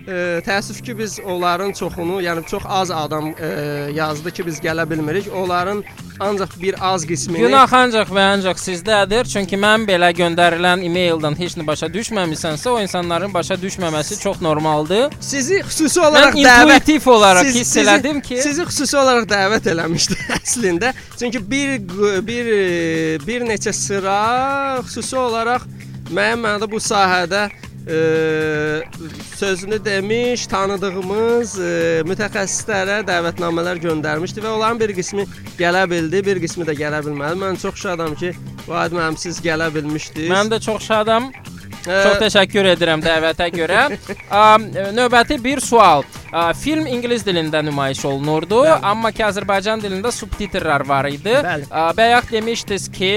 E, 0.00 0.40
təəssüf 0.46 0.80
ki, 0.84 0.98
biz 0.98 1.18
onların 1.20 1.72
çoxunu, 1.72 2.20
yəni 2.24 2.46
çox 2.48 2.62
az 2.66 2.90
adam 2.90 3.34
e, 3.40 3.48
yazdı 3.94 4.30
ki, 4.30 4.46
biz 4.46 4.60
gələ 4.60 4.90
bilmirik. 4.90 5.28
Onların 5.36 5.84
ancaq 6.20 6.56
bir 6.62 6.74
az 6.80 7.06
qismini 7.06 7.46
Günah 7.46 7.72
ancaq 7.72 8.10
və 8.16 8.24
ancaq 8.34 8.58
sizdədir. 8.60 9.28
Çünki 9.30 9.56
mən 9.60 9.86
belə 9.88 10.10
göndərilən 10.16 10.84
e-maildən 10.88 11.36
heç 11.38 11.56
nə 11.60 11.66
başa 11.66 11.88
düşməmisənsə, 11.92 12.68
o 12.68 12.80
insanların 12.80 13.34
başa 13.34 13.56
düşməməsi 13.60 14.20
çox 14.22 14.40
normaldır. 14.40 15.14
Sizi 15.20 15.62
xüsusi 15.68 16.00
olaraq 16.00 16.36
mən 16.36 16.74
intuitiv 16.74 17.08
olaraq 17.14 17.52
hiss 17.54 17.76
elədim 17.84 18.20
ki, 18.24 18.40
sizi 18.42 18.66
xüsusi 18.68 18.96
olaraq 19.00 19.28
dəvət 19.30 19.70
eləmişdi 19.72 20.18
əslində. 20.42 20.92
Çünki 21.18 21.42
bir 21.50 21.78
bir 22.26 22.52
bir 23.26 23.46
neçə 23.48 23.72
sıra 23.72 24.18
xüsusi 24.84 25.16
olaraq 25.16 25.66
mənim 26.10 26.42
mənada 26.44 26.66
bu 26.70 26.80
sahədə 26.82 27.48
ə, 27.50 27.98
sözünü 29.38 29.78
demiş, 29.84 30.46
tanıdığımız 30.50 31.54
ə, 31.58 31.70
mütəxəssislərə 32.10 33.00
dəvətnamələr 33.08 33.80
göndərmişdi 33.84 34.42
və 34.44 34.50
onların 34.56 34.80
bir 34.82 34.94
qismi 34.98 35.26
gələ 35.58 35.84
bildi, 35.90 36.24
bir 36.26 36.42
qismi 36.42 36.66
də 36.68 36.74
gələ 36.78 37.02
bilmədi. 37.06 37.38
Mən 37.44 37.60
çox 37.62 37.78
şadam 37.86 38.14
ki, 38.18 38.34
Vahid 38.68 38.92
müəllim 38.98 39.16
siz 39.18 39.40
gələ 39.44 39.70
bilmişdiniz. 39.74 40.30
mən 40.30 40.50
də 40.52 40.60
çox 40.60 40.82
şadam. 40.90 41.30
Çox 41.84 42.18
təşəkkür 42.20 42.70
edirəm 42.74 43.02
dəvətə 43.04 43.48
görə. 43.54 43.84
Növbəti 44.98 45.38
bir 45.42 45.62
sual. 45.64 46.04
Film 46.60 46.86
ingilis 46.86 47.24
dilində 47.26 47.62
nümayiş 47.66 48.04
olunurdu, 48.06 48.60
Bəli. 48.66 48.78
amma 48.92 49.10
ki 49.14 49.24
Azərbaycan 49.26 49.82
dilində 49.82 50.12
subtitrlər 50.14 50.84
var 50.86 51.08
idi. 51.10 51.34
Bəli. 51.42 51.66
Bayaq 51.98 52.30
demişdiniz 52.36 52.86
ki, 52.94 53.12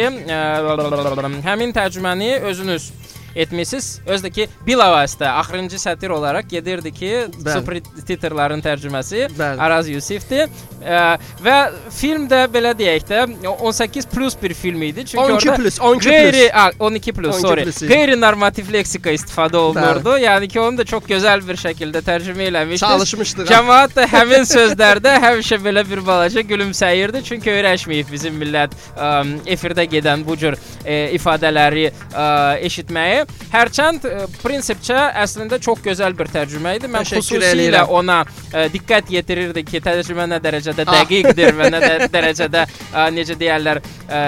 həmin 1.45 1.75
tərcüməni 1.75 2.31
özünüz 2.49 2.89
etmisiniz. 3.35 3.99
Özdə 4.07 4.29
ki, 4.33 4.47
bilavasitə 4.67 5.29
axırıncı 5.39 5.79
sətir 5.81 6.13
olaraq 6.13 6.49
gedirdi 6.49 6.91
ki, 6.93 7.11
Bəli. 7.39 7.55
subtitrlərin 7.57 8.61
tərcüməsi 8.65 9.27
Bəli. 9.37 9.59
Araz 9.63 9.89
Yusifdir. 9.89 10.49
Ə, 10.83 11.17
və 11.43 11.57
film 11.95 12.27
də 12.31 12.43
belə 12.51 12.73
deyək 12.77 13.05
də 13.07 13.21
18 13.53 14.07
plus 14.11 14.35
bir 14.41 14.53
film 14.53 14.81
idi. 14.83 15.05
Çünki 15.05 15.23
12 15.23 15.49
orada 15.49 15.61
plus, 15.61 15.79
12 15.79 16.09
qeyri, 16.09 16.43
plus. 16.49 16.51
a, 16.53 16.71
12 16.79 17.13
plus, 17.13 17.35
12 17.35 17.47
sorry. 17.47 17.63
plus. 17.63 17.81
Qeyri-normativ 17.89 18.71
leksika 18.73 19.13
istifadə 19.15 19.57
olunurdu. 19.57 20.17
Yəni 20.23 20.47
ki, 20.51 20.59
onu 20.59 20.77
da 20.77 20.85
çox 20.85 21.07
gözəl 21.09 21.45
bir 21.47 21.59
şəkildə 21.61 22.03
tərcümə 22.05 22.49
eləmişdi. 22.51 22.83
Çalışmışdıq, 22.85 23.47
ha. 23.47 23.53
Cəmaət 23.55 23.95
də 23.97 24.07
həmin 24.11 24.47
sözlərdə 24.49 25.15
həmişə 25.23 25.61
belə 25.63 25.85
bir 25.89 26.03
balaca 26.05 26.43
gülümsəyirdi. 26.51 27.23
Çünki 27.23 27.53
öyrəşməyib 27.53 28.11
bizim 28.11 28.35
millət 28.41 28.75
ə, 28.97 29.13
efirdə 29.55 29.87
gedən 29.89 30.25
bu 30.27 30.35
cür 30.39 30.59
ə, 30.83 30.99
ifadələri 31.15 31.87
ə, 31.89 32.27
eşitməyi. 32.67 33.22
Hərçənd 33.53 34.05
ə, 34.09 34.27
prinsipcə 34.43 34.97
əslində 35.23 35.59
çox 35.63 35.81
gözəl 35.85 36.15
bir 36.17 36.27
tərcümə 36.33 36.75
idi. 36.79 36.89
Mən 36.91 37.03
Təşəkkür 37.05 37.23
xüsusilə 37.23 37.51
eləyirəm. 37.53 37.89
ona 37.99 38.17
ə, 38.25 38.65
diqqət 38.73 39.11
yetirirdi 39.13 39.63
ki, 39.67 39.81
tərcümə 39.85 40.27
nə 40.31 40.39
dərəcədə 40.43 40.85
Ah. 40.87 40.93
dəqiqdir 41.01 41.55
və 41.59 41.69
nə 41.73 41.79
də, 41.83 41.93
dərəcədə 42.13 42.65
ə, 42.65 43.07
necə 43.15 43.37
deyirlər, 43.39 43.81
ə, 44.09 44.21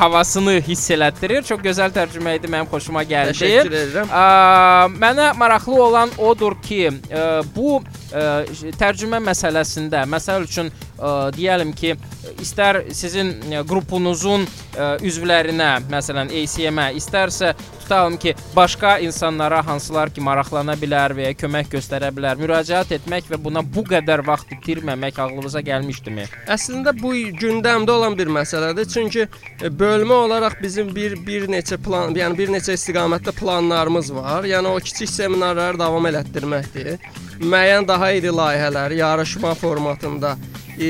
havasını 0.00 0.58
hiss 0.66 0.90
elətdirir. 0.94 1.44
Çox 1.46 1.62
gözəl 1.64 1.92
tərcümə 1.94 2.36
idi, 2.38 2.50
mənim 2.50 2.68
xoşuma 2.70 3.04
gəldi. 3.08 3.36
Təşəkkür 3.38 3.78
edirəm. 3.84 4.12
Ə, 4.12 4.92
mənə 5.00 5.30
maraqlı 5.40 5.80
olan 5.88 6.12
odur 6.18 6.56
ki, 6.64 6.82
ə, 7.10 7.26
bu 7.54 7.80
ə, 8.12 8.70
tərcümə 8.80 9.20
məsələsində, 9.24 10.04
məsəl 10.10 10.46
üçün 10.48 10.70
ə, 10.70 11.30
deyəlim 11.36 11.74
ki, 11.76 11.94
istər 12.42 12.84
sizin 12.96 13.34
qrupunuzun 13.68 14.46
ə, 14.46 14.94
üzvlərinə, 15.06 15.72
məsələn, 15.90 16.32
ACM-ə, 16.42 16.90
istərsə 17.00 17.54
tutalım 17.90 18.16
ki, 18.16 18.34
başqa 18.56 18.98
insanlara 18.98 19.66
hansılar 19.66 20.10
ki, 20.14 20.22
maraqlana 20.22 20.76
bilər 20.78 21.14
və 21.16 21.30
ya 21.30 21.36
kömək 21.40 21.72
göstərə 21.72 22.12
bilər, 22.14 22.38
müraciət 22.38 22.92
etmək 23.00 23.30
və 23.32 23.38
buna 23.42 23.64
bu 23.66 23.82
qədər 23.88 24.22
vaxt 24.26 24.52
itirməmək 24.54 25.18
ağlınıza 25.24 25.62
gəlmişdimi? 25.66 26.28
Əslində 26.54 26.94
bu 27.00 27.10
gündəmdə 27.40 27.96
olan 27.96 28.14
bir 28.18 28.30
məsələdir. 28.30 28.86
Çünki 28.94 29.24
e, 29.26 29.72
bölmə 29.82 30.20
olaraq 30.26 30.60
bizim 30.62 30.94
bir 30.94 31.16
bir 31.26 31.48
neçə 31.50 31.80
plan, 31.82 32.14
yəni 32.14 32.38
bir 32.38 32.54
neçə 32.54 32.78
istiqamətdə 32.78 33.34
planlarımız 33.40 34.14
var. 34.14 34.46
Yəni 34.46 34.70
o 34.70 34.78
kiçik 34.78 35.10
seminarları 35.10 35.82
davam 35.82 36.06
elətdirməkdir. 36.12 36.98
Müəyyən 37.40 37.86
daha 37.88 38.10
iri 38.12 38.28
layihələri 38.36 38.98
yarışma 39.00 39.54
formatında 39.54 40.34
e, 40.78 40.84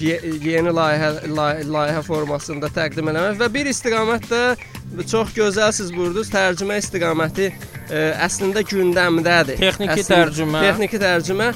ye- 0.00 0.20
yeni 0.42 0.72
layihə 0.74 1.10
lay- 1.36 1.62
layihə 1.76 2.02
formasında 2.02 2.66
təqdim 2.74 3.10
eləmək 3.12 3.38
və 3.42 3.48
bir 3.54 3.70
istiqamət 3.70 4.26
də 4.32 4.42
çox 5.10 5.30
gözəl 5.36 5.72
siz 5.74 5.92
burdunuz 5.94 6.30
tərcümə 6.34 6.78
istiqaməti 6.82 7.46
e, 7.50 8.02
əslində 8.26 8.62
gündəmdədir. 8.66 9.58
Texniki 9.62 10.00
Əslində- 10.00 10.18
tərcümə. 10.26 10.64
Texniki 10.66 11.00
tərcümə 11.02 11.48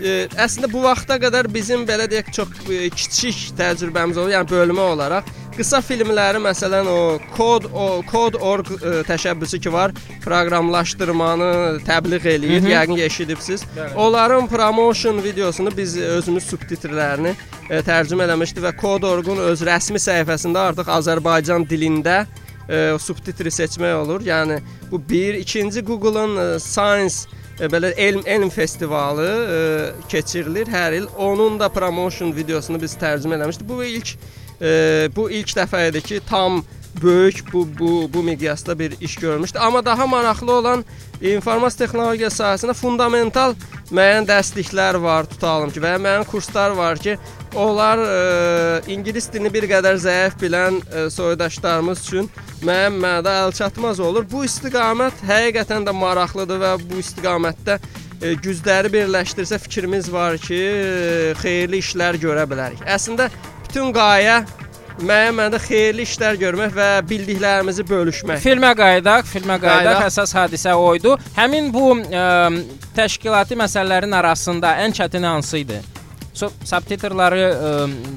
e, 0.00 0.26
əslində 0.36 0.70
bu 0.72 0.84
vaxta 0.84 1.18
qədər 1.22 1.48
bizim 1.52 1.86
belə 1.88 2.08
deyək 2.10 2.32
çox 2.36 2.62
e, 2.70 2.86
kiçik 2.94 3.56
təcrübəmiz 3.58 4.20
oldu, 4.20 4.34
yəni 4.36 4.50
bölmə 4.50 4.92
olaraq 4.92 5.34
qısa 5.56 5.80
filmləri 5.84 6.40
məsələn 6.44 6.88
o 6.90 7.00
kod 7.36 7.66
o 7.72 7.86
kod.org 8.06 8.70
e, 8.76 8.92
təşəbbüsü 9.08 9.60
ki 9.64 9.72
var, 9.72 9.94
proqramlaşdırmanı 10.24 11.50
təbliğ 11.86 12.20
eləyir. 12.34 12.60
Mhm. 12.60 12.72
Yəqin 12.72 12.96
ki, 12.96 13.04
eşidibsiz. 13.04 13.64
Bəli. 13.76 13.94
Onların 13.96 14.48
promotion 14.48 15.22
videosunu 15.24 15.72
biz 15.76 15.96
özümüz 15.96 16.44
subtitrlərini 16.50 17.32
e, 17.70 17.80
tərcümə 17.80 18.28
eləmişdik 18.28 18.64
və 18.66 18.74
kod.org-un 18.80 19.40
öz 19.48 19.64
rəsmi 19.70 20.02
səhifəsində 20.02 20.68
artıq 20.72 20.92
Azərbaycan 20.98 21.64
dilində 21.68 22.26
e, 22.68 22.98
subtitri 23.00 23.50
seçmək 23.50 23.96
olur. 24.02 24.28
Yəni 24.28 24.60
bu 24.90 25.00
bir, 25.08 25.40
ikinci 25.40 25.84
Google-un 25.84 26.36
e, 26.36 26.48
Science 26.60 27.24
e, 27.24 27.45
belə 27.60 27.92
elm 27.96 28.22
elm 28.26 28.50
festivalı 28.50 29.26
e, 29.26 29.58
keçirilir 30.08 30.68
hər 30.68 30.96
il. 30.98 31.06
Onun 31.16 31.60
da 31.60 31.68
promotion 31.72 32.34
videosunu 32.36 32.80
biz 32.82 32.96
tərcümə 33.00 33.38
eləmişdik. 33.38 33.68
Bu 33.68 33.84
ilk 33.84 34.16
e, 34.60 35.08
bu 35.16 35.30
ilk 35.30 35.56
dəfə 35.56 35.88
idi 35.90 36.02
ki, 36.04 36.20
tam 36.28 36.62
böyük 37.02 37.52
bu 37.52 37.68
bu 37.78 38.10
bu 38.12 38.22
miqyasda 38.22 38.78
bir 38.78 39.00
iş 39.00 39.16
görmüşdü. 39.16 39.58
Amma 39.58 39.84
daha 39.84 40.06
maraqlı 40.06 40.52
olan 40.52 40.84
informasiya 41.20 41.86
texnologiya 41.86 42.28
sahəsində 42.28 42.74
fundamental 42.74 43.54
müəyyən 43.90 44.28
dərsliklər 44.28 45.00
var, 45.02 45.28
tutalım 45.28 45.70
ki, 45.70 45.80
və 45.80 45.96
ya 45.96 46.00
müəyyən 46.00 46.26
kurslar 46.28 46.76
var 46.76 46.98
ki, 46.98 47.18
onlar 47.54 47.98
e, 47.98 48.92
ingilis 48.92 49.28
dilini 49.32 49.52
bir 49.52 49.68
qədər 49.70 49.98
zəif 50.00 50.36
bilən 50.40 50.80
e, 50.80 51.06
soydaşlarımız 51.10 52.02
üçün 52.06 52.28
müəyyən 52.62 52.98
mənada 53.00 53.36
əlçatmaz 53.46 54.00
olur. 54.00 54.26
Bu 54.30 54.44
istiqamət 54.48 55.22
həqiqətən 55.28 55.86
də 55.86 55.94
maraqlıdır 55.96 56.60
və 56.64 56.74
bu 56.82 57.00
istiqamətdə 57.02 57.78
e, 57.78 58.34
gücləri 58.34 58.92
birləşdirsə 58.92 59.58
fikrimiz 59.62 60.12
var 60.12 60.38
ki, 60.42 60.60
e, 60.60 61.32
xeyirli 61.42 61.82
işlər 61.84 62.20
görə 62.22 62.46
bilərik. 62.50 62.84
Əslində 62.84 63.30
bütün 63.66 63.92
qayə 63.96 64.42
müəyyən 65.00 65.36
mənada 65.36 65.60
xeyirli 65.60 66.06
işlər 66.08 66.38
görmək 66.40 66.72
və 66.76 66.88
bildiklərimizi 67.08 67.84
bölüşmək. 67.88 68.40
Filmə 68.44 68.72
qayıdaq, 68.78 69.28
filmə 69.28 69.58
qayıdaq. 69.60 70.00
Qayıdaq. 70.00 70.06
Əsas 70.08 70.32
hadisə 70.36 70.72
o 70.76 70.88
idi. 70.96 71.12
Həmin 71.36 71.68
bu 71.74 71.90
ə, 72.00 72.24
təşkilati 72.96 73.58
məsələlərin 73.60 74.16
arasında 74.16 74.78
ən 74.86 74.96
çətini 74.96 75.28
hansı 75.28 75.60
idi? 75.66 75.82
So, 76.36 76.50
subtitrları 76.68 77.44
ə, 77.48 77.68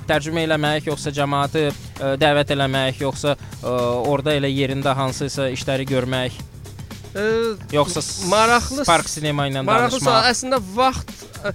tərcümə 0.10 0.42
eləmək, 0.44 0.90
yoxsa 0.90 1.14
cəmaəti 1.16 1.62
ə, 1.70 2.10
dəvət 2.20 2.50
eləmək, 2.52 2.98
yoxsa 3.06 3.38
ə, 3.38 3.76
orada 4.12 4.34
elə 4.36 4.50
yerində 4.52 4.92
hansısa 4.98 5.48
işləri 5.54 5.86
görmək? 5.88 6.36
Ə, 7.16 7.24
Yoxsa 7.74 8.04
maraqlı 8.30 8.84
Park 8.86 9.08
sinema 9.10 9.48
ilə 9.48 9.64
Maraqlı 9.64 10.02
danışmaq. 10.02 10.28
Əslində 10.34 10.60
vaxt 10.76 11.24
ə, 11.48 11.54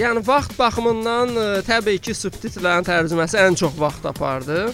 yəni 0.00 0.24
vaxt 0.24 0.56
baxımından 0.56 1.36
ə, 1.36 1.46
təbii 1.68 2.00
ki, 2.00 2.16
subtitrlərin 2.16 2.88
tərcüməsi 2.88 3.38
ən 3.44 3.60
çox 3.60 3.76
vaxt 3.76 4.08
apardı. 4.08 4.64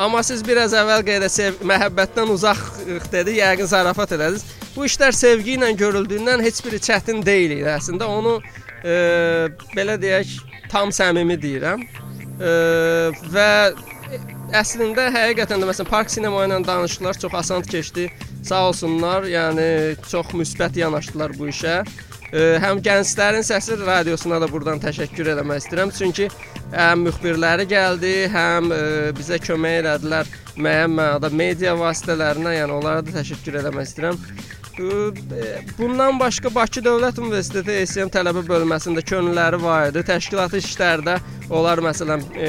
Amma 0.00 0.24
siz 0.26 0.40
biraz 0.42 0.72
əvvəl 0.74 1.04
qeyd 1.06 1.28
sev 1.30 1.60
məhəbbətdən 1.68 2.32
uzaq 2.32 2.64
dedi, 3.12 3.36
yəqin 3.44 3.68
zarafat 3.70 4.16
elədiniz. 4.16 4.48
Bu 4.74 4.88
işlər 4.88 5.14
sevgi 5.14 5.58
ilə 5.58 5.68
görüldüyündən 5.78 6.40
heç 6.42 6.64
biri 6.64 6.80
çətin 6.82 7.20
deyil 7.22 7.60
idi. 7.60 7.68
Əslində 7.70 8.08
onu 8.10 8.40
ə, 8.84 9.50
belə 9.74 9.96
deyək, 10.00 10.36
tam 10.72 10.92
səmimi 10.94 11.36
deyirəm. 11.40 11.84
Ə, 12.38 12.54
və 13.32 13.50
əslində 14.54 15.08
həqiqətən 15.14 15.62
də 15.62 15.68
məsələn 15.70 15.90
Park 15.90 16.12
Sinema 16.12 16.44
ilə 16.46 16.60
danışıqlar 16.66 17.18
çox 17.20 17.36
asan 17.40 17.66
keçdi. 17.66 18.08
Sağ 18.44 18.66
olsunlar, 18.68 19.24
yəni 19.24 19.96
çox 20.10 20.34
müsbət 20.36 20.76
yanaşdılar 20.82 21.32
bu 21.38 21.48
işə. 21.52 21.80
Ə, 22.34 22.44
həm 22.62 22.82
gənclərin 22.84 23.46
səsi 23.46 23.78
radiosuna 23.80 24.40
da 24.42 24.48
burdan 24.50 24.82
təşəkkür 24.82 25.32
eləmək 25.34 25.64
istəyirəm. 25.64 25.94
Çünki 25.96 26.28
həm 26.74 27.06
müxbirləri 27.08 27.68
gəldi, 27.70 28.14
həm 28.34 28.72
ə, 28.74 28.82
bizə 29.16 29.40
kömək 29.42 29.80
elədilər 29.84 30.34
müəyyən 30.54 30.98
mənada 30.98 31.30
media 31.34 31.74
vasitələrinə, 31.78 32.58
yəni 32.58 32.76
onlara 32.76 33.06
da 33.06 33.16
təşəkkür 33.20 33.62
eləmək 33.62 33.88
istəyirəm. 33.88 34.20
Ə, 34.74 35.60
Bundan 35.78 36.18
başqa 36.18 36.50
Bakı 36.54 36.82
Dövlət 36.82 37.20
Universiteti 37.22 37.76
ESM 37.84 38.08
tələbə 38.10 38.42
bölməsində 38.48 39.04
könülləri 39.06 39.60
var 39.62 39.92
idi. 39.92 40.02
Təşkilati 40.08 40.58
işlərdə 40.58 41.14
onlar 41.54 41.78
məsələn 41.84 42.24
e, 42.34 42.48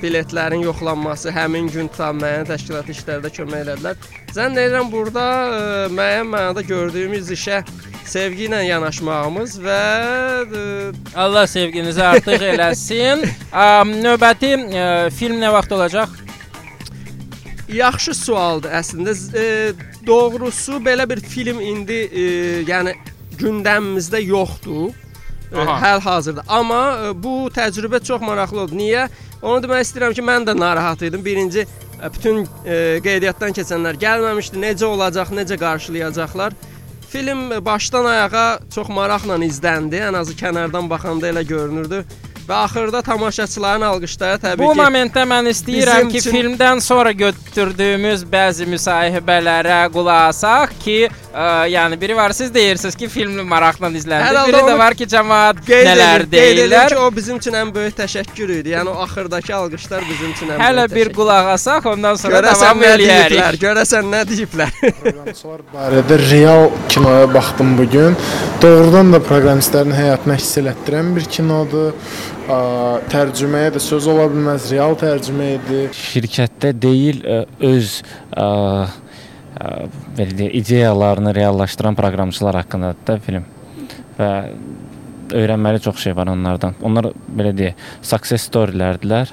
biletlərin 0.00 0.64
yoxlanması, 0.64 1.28
həmin 1.36 1.68
gün 1.72 1.90
tutan 1.92 2.16
müəyyən 2.22 2.48
təşkilati 2.48 2.96
işlərdə 2.96 3.32
kömək 3.36 3.66
elədilər. 3.66 4.08
Zənn 4.32 4.56
edirəm 4.56 4.88
burada 4.92 5.26
e, 5.26 5.60
müəyyən 5.92 6.32
mənada 6.32 6.64
gördüyümüz 6.64 7.28
işə 7.36 7.60
sevgi 8.08 8.48
ilə 8.48 8.62
yanaşmağımız 8.64 9.58
və 9.60 9.82
e, 10.62 10.64
Allah 11.12 11.44
sevginizi 11.50 12.02
artıq 12.08 12.48
eləsin. 12.54 13.28
Növbəti 14.08 14.56
film 15.12 15.44
nə 15.44 15.52
vaxt 15.52 15.76
olacaq? 15.76 16.29
Yaxşı 17.70 18.14
sualdır 18.14 18.72
əslində. 18.80 19.14
E, 19.38 19.44
doğrusu 20.06 20.80
belə 20.82 21.06
bir 21.10 21.20
film 21.20 21.60
indi 21.60 22.00
e, 22.10 22.24
yəni 22.68 22.96
gündəmimizdə 23.38 24.22
yoxdur. 24.24 24.90
E, 25.52 25.58
Aha. 25.58 25.76
Həl-hazırda. 25.82 26.44
Amma 26.48 26.82
e, 27.04 27.12
bu 27.22 27.50
təcrübə 27.54 28.02
çox 28.04 28.22
maraqlı 28.22 28.64
oldu. 28.64 28.78
Niyə? 28.78 29.06
Onu 29.42 29.62
demək 29.64 29.86
istəyirəm 29.86 30.16
ki, 30.16 30.24
mən 30.26 30.48
də 30.48 30.56
narahat 30.58 31.02
idim. 31.06 31.24
Birinci 31.24 31.62
e, 31.62 32.12
bütün 32.14 32.42
e, 32.64 32.98
qeydiyyatdan 33.04 33.54
keçənlər 33.56 34.00
gəlməmişdi. 34.02 34.60
Necə 34.66 34.90
olacaq, 34.90 35.32
necə 35.36 35.58
qarşılayacaqlar? 35.60 36.56
Film 37.10 37.64
başdan 37.64 38.04
ayağa 38.06 38.48
çox 38.74 38.88
maraqla 38.88 39.38
izləndi. 39.46 39.98
Ən 40.10 40.18
azı 40.18 40.36
kənardan 40.38 40.90
baxanda 40.90 41.30
elə 41.32 41.42
görünürdü. 41.46 42.04
Və 42.50 42.56
axırda 42.66 42.98
tamaşaçıların 43.06 43.84
alqışları 43.86 44.38
təbii 44.42 44.64
Bu 44.64 44.72
ki 44.72 44.78
momentdə 44.80 45.22
mən 45.32 45.46
istəyirəm 45.52 46.08
ki, 46.10 46.18
üçün- 46.18 46.34
filmdən 46.34 46.80
sonra 46.82 47.12
götürdüyümüz 47.14 48.24
bəzi 48.32 48.66
müsahibələrə 48.66 49.76
qulaq 49.94 50.24
asaq 50.32 50.72
ki, 50.82 50.96
ə, 51.30 51.44
yəni 51.70 52.00
biri 52.00 52.16
var 52.18 52.34
siz 52.34 52.50
deyirsiniz 52.54 52.96
ki, 52.98 53.08
filmi 53.08 53.42
maraqla 53.42 53.86
halda 53.86 54.46
Biri 54.48 54.62
də 54.66 54.78
var 54.78 54.96
ki, 54.98 55.06
cəmaət 55.14 55.60
Qeyd 55.68 55.86
nələr 55.90 56.24
deyirlər. 56.32 56.88
ki, 56.88 56.98
o 56.98 57.10
bizim 57.16 57.36
üçün 57.38 57.54
ən 57.60 57.70
böyük 57.74 57.94
təşəkkür 58.00 58.50
idi. 58.56 58.74
Yəni 58.74 58.90
o 58.90 58.98
axırdakı 59.04 59.54
alqışlar 59.54 60.02
bizim 60.10 60.34
üçün 60.34 60.50
ən 60.56 60.58
Hələ 60.58 60.88
böyük 60.90 60.96
bir 60.96 61.12
qulaq 61.20 61.52
asaq, 61.54 61.86
ondan 61.92 62.18
sonra 62.18 62.40
Görəsən 62.40 62.66
davam 62.66 62.82
eləyərik. 62.82 63.60
Görəsən 63.62 64.10
nə 64.10 64.24
deyiblər? 64.32 64.74
barədə 65.76 66.18
real 66.30 66.66
kinoya 66.88 67.30
baxdım 67.34 67.78
bu 67.78 67.86
gün. 67.94 68.18
Doğrudan 68.62 69.14
da 69.14 69.22
proqramistlərin 69.30 69.94
həyatını 69.94 70.34
əks 70.40 70.52
elətdirən 70.64 71.14
bir 71.14 71.30
kinodur. 71.30 71.94
A, 72.50 72.56
Tərcüməyə 73.10 73.74
də 73.76 73.82
söz 73.82 74.08
ola 74.10 74.26
bilməz, 74.30 74.70
real 74.72 74.96
tərcümə 74.98 75.52
idi. 75.58 75.82
şirkətdə 75.94 76.72
deyil 76.82 77.20
ə, 77.22 77.38
öz 77.68 77.92
ə, 78.34 78.46
ə, 79.54 79.70
belə 80.18 80.36
deyək, 80.38 80.54
ideyalarını 80.62 81.34
reallaşdıran 81.36 81.98
proqramçılar 81.98 82.58
haqqındadır 82.62 83.06
da 83.06 83.18
film. 83.26 83.46
Və 84.18 84.30
öyrənməli 85.40 85.82
çox 85.84 86.02
şey 86.02 86.16
var 86.18 86.32
onlardan. 86.32 86.74
Onlar 86.82 87.12
belə 87.38 87.54
deyək, 87.56 87.86
success 88.02 88.48
storylərdilər 88.50 89.30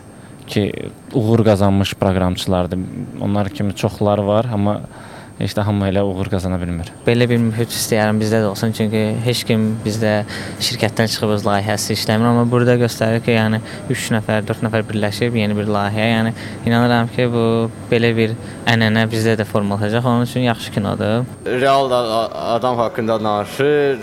ki, 0.47 0.69
uğur 1.17 1.43
qazanmış 1.47 1.95
proqramçılardır. 1.99 2.85
Onlar 3.21 3.49
kimi 3.49 3.75
çoxları 3.75 4.27
var, 4.27 4.51
amma 4.53 4.81
heç 5.39 5.53
də 5.57 5.61
hamı 5.67 5.87
elə 5.91 6.01
uğur 6.07 6.29
qazana 6.31 6.57
bilmir. 6.61 6.89
Belə 7.05 7.27
bir 7.29 7.37
mühit 7.41 7.69
istəyirəm 7.73 8.17
bizdə 8.21 8.39
də 8.43 8.47
olsun, 8.49 8.71
çünki 8.77 9.01
heç 9.25 9.43
kim 9.47 9.67
bizdə 9.85 10.13
şirkətdən 10.59 11.11
çıxıb 11.13 11.33
öz 11.35 11.45
layihəsi 11.45 11.93
işləmir, 11.97 12.25
amma 12.31 12.45
burada 12.51 12.75
göstərir 12.81 13.21
ki, 13.25 13.35
yəni 13.37 13.59
3 13.93 14.07
nəfər, 14.17 14.47
4 14.49 14.63
nəfər 14.67 14.85
birləşib 14.89 15.35
yeni 15.37 15.57
bir 15.57 15.69
layihə, 15.69 16.07
yəni 16.15 16.33
inanıram 16.65 17.11
ki, 17.15 17.27
bu 17.33 17.43
belə 17.91 18.13
bir 18.17 18.33
ənənə 18.67 19.05
bizdə 19.11 19.37
də 19.39 19.45
formalaşacaq. 19.45 20.05
Onun 20.05 20.25
üçün 20.25 20.41
yaxşı 20.47 20.71
kinodur. 20.71 21.25
real 21.45 21.91
adam 22.55 22.77
haqqında 22.77 23.19
danışır, 23.23 23.99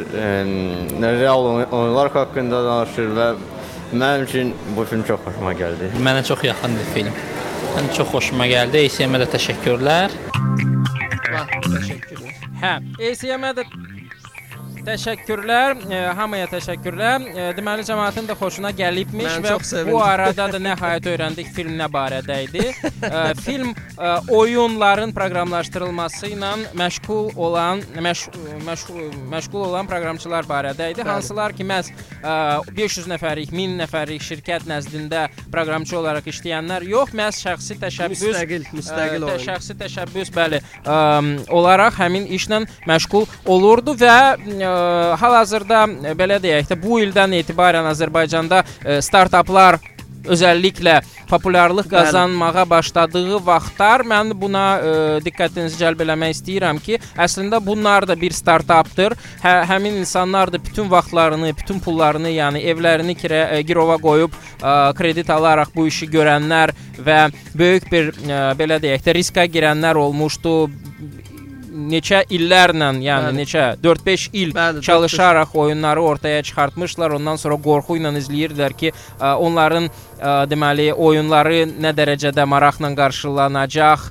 real 1.20 1.44
oy- 1.44 1.66
oyunlar 1.70 2.10
haqqında 2.12 2.64
danışır 2.64 3.08
və 3.18 3.28
mənim 3.94 4.24
üçün 4.24 4.54
bu 4.76 4.84
film 4.84 5.02
çox 5.02 5.20
xoşuma 5.26 5.52
gəldi. 5.52 5.90
Mənə 6.02 6.24
çox 6.26 6.44
yaxındır 6.44 6.88
film. 6.94 7.12
Mən 7.76 7.90
çox 7.96 8.08
xoşuma 8.14 8.46
gəldi. 8.46 8.84
ESM-ə 8.86 9.22
də 9.24 9.28
təşəkkürlər. 9.34 10.73
হ্যাঁ 12.62 12.78
এই 12.98 13.14
সিএমে 13.14 13.50
təşəkkürlər, 14.84 15.78
e, 15.88 16.00
hamıya 16.18 16.48
təşəkkürlər. 16.52 17.24
E, 17.28 17.46
deməli 17.56 17.84
cəmaətin 17.86 18.28
də 18.28 18.36
xoşuna 18.38 18.72
gəlibmiş 18.76 19.38
Mən 19.40 19.46
və 19.46 19.84
bu 19.88 20.00
arada 20.04 20.48
da 20.52 20.60
nəhayət 20.62 21.08
öyrəndik 21.12 21.50
film 21.54 21.76
nə 21.78 21.88
barədə 21.92 22.40
idi. 22.46 22.66
E, 23.04 23.34
film 23.44 23.72
e, 23.72 24.12
oyunların 24.34 25.12
proqramlaşdırılması 25.16 26.32
ilə 26.34 26.52
məşğul 26.76 27.34
olan 27.36 27.82
məş, 28.04 28.26
məşğul, 28.66 29.10
məşğul 29.32 29.66
olan 29.68 29.88
proqramçılar 29.90 30.48
barədə 30.48 30.90
idi. 30.92 31.02
Bəli. 31.02 31.08
Hansılar 31.08 31.56
ki, 31.56 31.66
məhz 31.68 31.90
e, 31.90 32.36
500 32.76 33.08
nəfərlik, 33.14 33.52
1000 33.54 33.78
nəfərlik 33.82 34.24
şirkət 34.24 34.68
nəzdində 34.70 35.26
proqramçı 35.52 35.98
olaraq 36.00 36.28
işləyənlər 36.32 36.88
yox, 36.90 37.14
məhz 37.16 37.40
şəxsi 37.44 37.78
təşəbbüs 37.82 38.24
Müstəqil, 38.24 38.68
müstəqil 38.74 39.28
e, 39.32 39.38
şəxsi 39.44 39.76
təşəbbüs 39.80 40.32
bəli 40.34 40.60
ə, 40.84 40.98
olaraq 41.54 41.98
həmin 42.00 42.28
işlə 42.36 42.62
məşğul 42.88 43.26
olurdu 43.50 43.96
və 44.00 44.16
ə, 44.36 44.73
hal-hazırda 45.20 45.84
ə, 45.86 46.14
belə 46.18 46.40
deyək 46.42 46.70
də 46.72 46.80
bu 46.80 47.00
ildən 47.04 47.38
etibarən 47.40 47.88
Azərbaycanda 47.92 48.62
ə, 48.64 49.00
startaplar 49.04 49.80
özəlliklə 50.24 51.00
populyarlıq 51.28 51.88
qazanmağa 51.90 52.64
başladığı 52.70 53.40
vaxtlar 53.46 54.04
mən 54.08 54.32
buna 54.40 54.64
ə, 54.76 54.92
diqqətinizi 55.24 55.80
cəlb 55.80 56.04
eləmək 56.04 56.34
istəyirəm 56.36 56.80
ki, 56.84 56.98
əslində 57.26 57.60
bunlar 57.64 58.06
da 58.08 58.16
bir 58.18 58.32
startapdır. 58.36 59.16
Hə, 59.42 59.54
həmin 59.70 59.98
insanlar 60.00 60.52
da 60.52 60.60
bütün 60.64 60.90
vaxtlarını, 60.90 61.52
bütün 61.56 61.80
pullarını, 61.84 62.32
yəni 62.38 62.64
evlərini 62.72 63.16
kirə, 63.18 63.44
ə, 63.56 63.60
girova 63.66 63.98
qoyub 64.00 64.34
ə, 64.34 64.94
kredit 64.96 65.30
alaraq 65.30 65.74
bu 65.74 65.88
işi 65.90 66.08
görənlər 66.12 66.74
və 67.04 67.20
böyük 67.54 67.90
bir 67.92 68.12
ə, 68.14 68.42
belə 68.58 68.80
deyək 68.82 69.06
də 69.06 69.18
riskə 69.18 69.48
girənlər 69.50 70.00
olmuşdu 70.00 70.56
neçə 71.74 72.22
illərlə, 72.32 72.90
yəni 73.02 73.30
Bəli. 73.30 73.38
neçə 73.42 73.64
4-5 73.82 74.28
il 74.32 74.54
Bəli, 74.54 74.82
çalışaraq 74.86 75.54
oyunları 75.58 76.02
ortaya 76.02 76.42
çıxartmışlar. 76.42 77.16
Ondan 77.18 77.40
sonra 77.40 77.58
qorxu 77.60 77.98
ilə 77.98 78.14
izləyirdilər 78.20 78.76
ki, 78.78 78.92
ə, 79.18 79.34
onların 79.42 79.90
deməli 80.50 80.90
oyunları 80.92 81.64
nə 81.80 81.92
dərəcədə 81.96 82.44
maraqla 82.48 82.90
qarşılanacaq, 82.96 84.06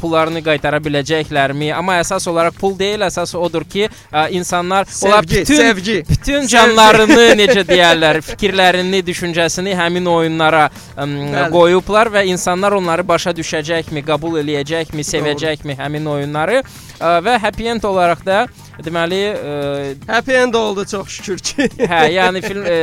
pullarını 0.00 0.42
qaytara 0.44 0.80
biləcəklərmi? 0.82 1.72
Amma 1.74 1.98
əsas 2.02 2.26
olaraq 2.30 2.58
pul 2.60 2.76
deyil, 2.78 3.04
əsas 3.06 3.34
odur 3.38 3.64
ki, 3.68 3.88
insanlar 4.34 4.86
ola 5.02 5.20
Sevgi, 5.22 5.40
bütün 5.40 5.56
sevgi. 5.56 5.96
bütün 6.08 6.46
Sevgi. 6.46 6.52
canlarını 6.56 7.28
necə 7.42 7.64
deyərlər, 7.68 8.20
fikirlərini, 8.26 9.02
düşüncəsini 9.06 9.76
həmin 9.78 10.06
oyunlara 10.10 10.68
ə, 10.96 11.06
qoyublar 11.52 12.10
və 12.12 12.24
insanlar 12.32 12.76
onları 12.78 13.06
başa 13.06 13.34
düşəcəkmi, 13.36 14.04
qəbul 14.06 14.40
eləyəcəkmi, 14.42 15.06
sevəcəkmi 15.06 15.78
həmin 15.78 16.10
oyunları 16.16 16.62
ə, 16.62 17.16
və 17.24 17.38
happy 17.42 17.70
end 17.74 17.86
olaraq 17.88 18.24
da 18.26 18.44
deməli 18.80 19.20
ə, 19.32 19.56
Happy 20.08 20.36
end 20.36 20.54
oldu 20.54 20.84
çox 20.88 21.08
şükür 21.08 21.38
ki. 21.38 21.68
hə, 21.92 22.00
yəni 22.14 22.42
film 22.44 22.64
ə, 22.66 22.76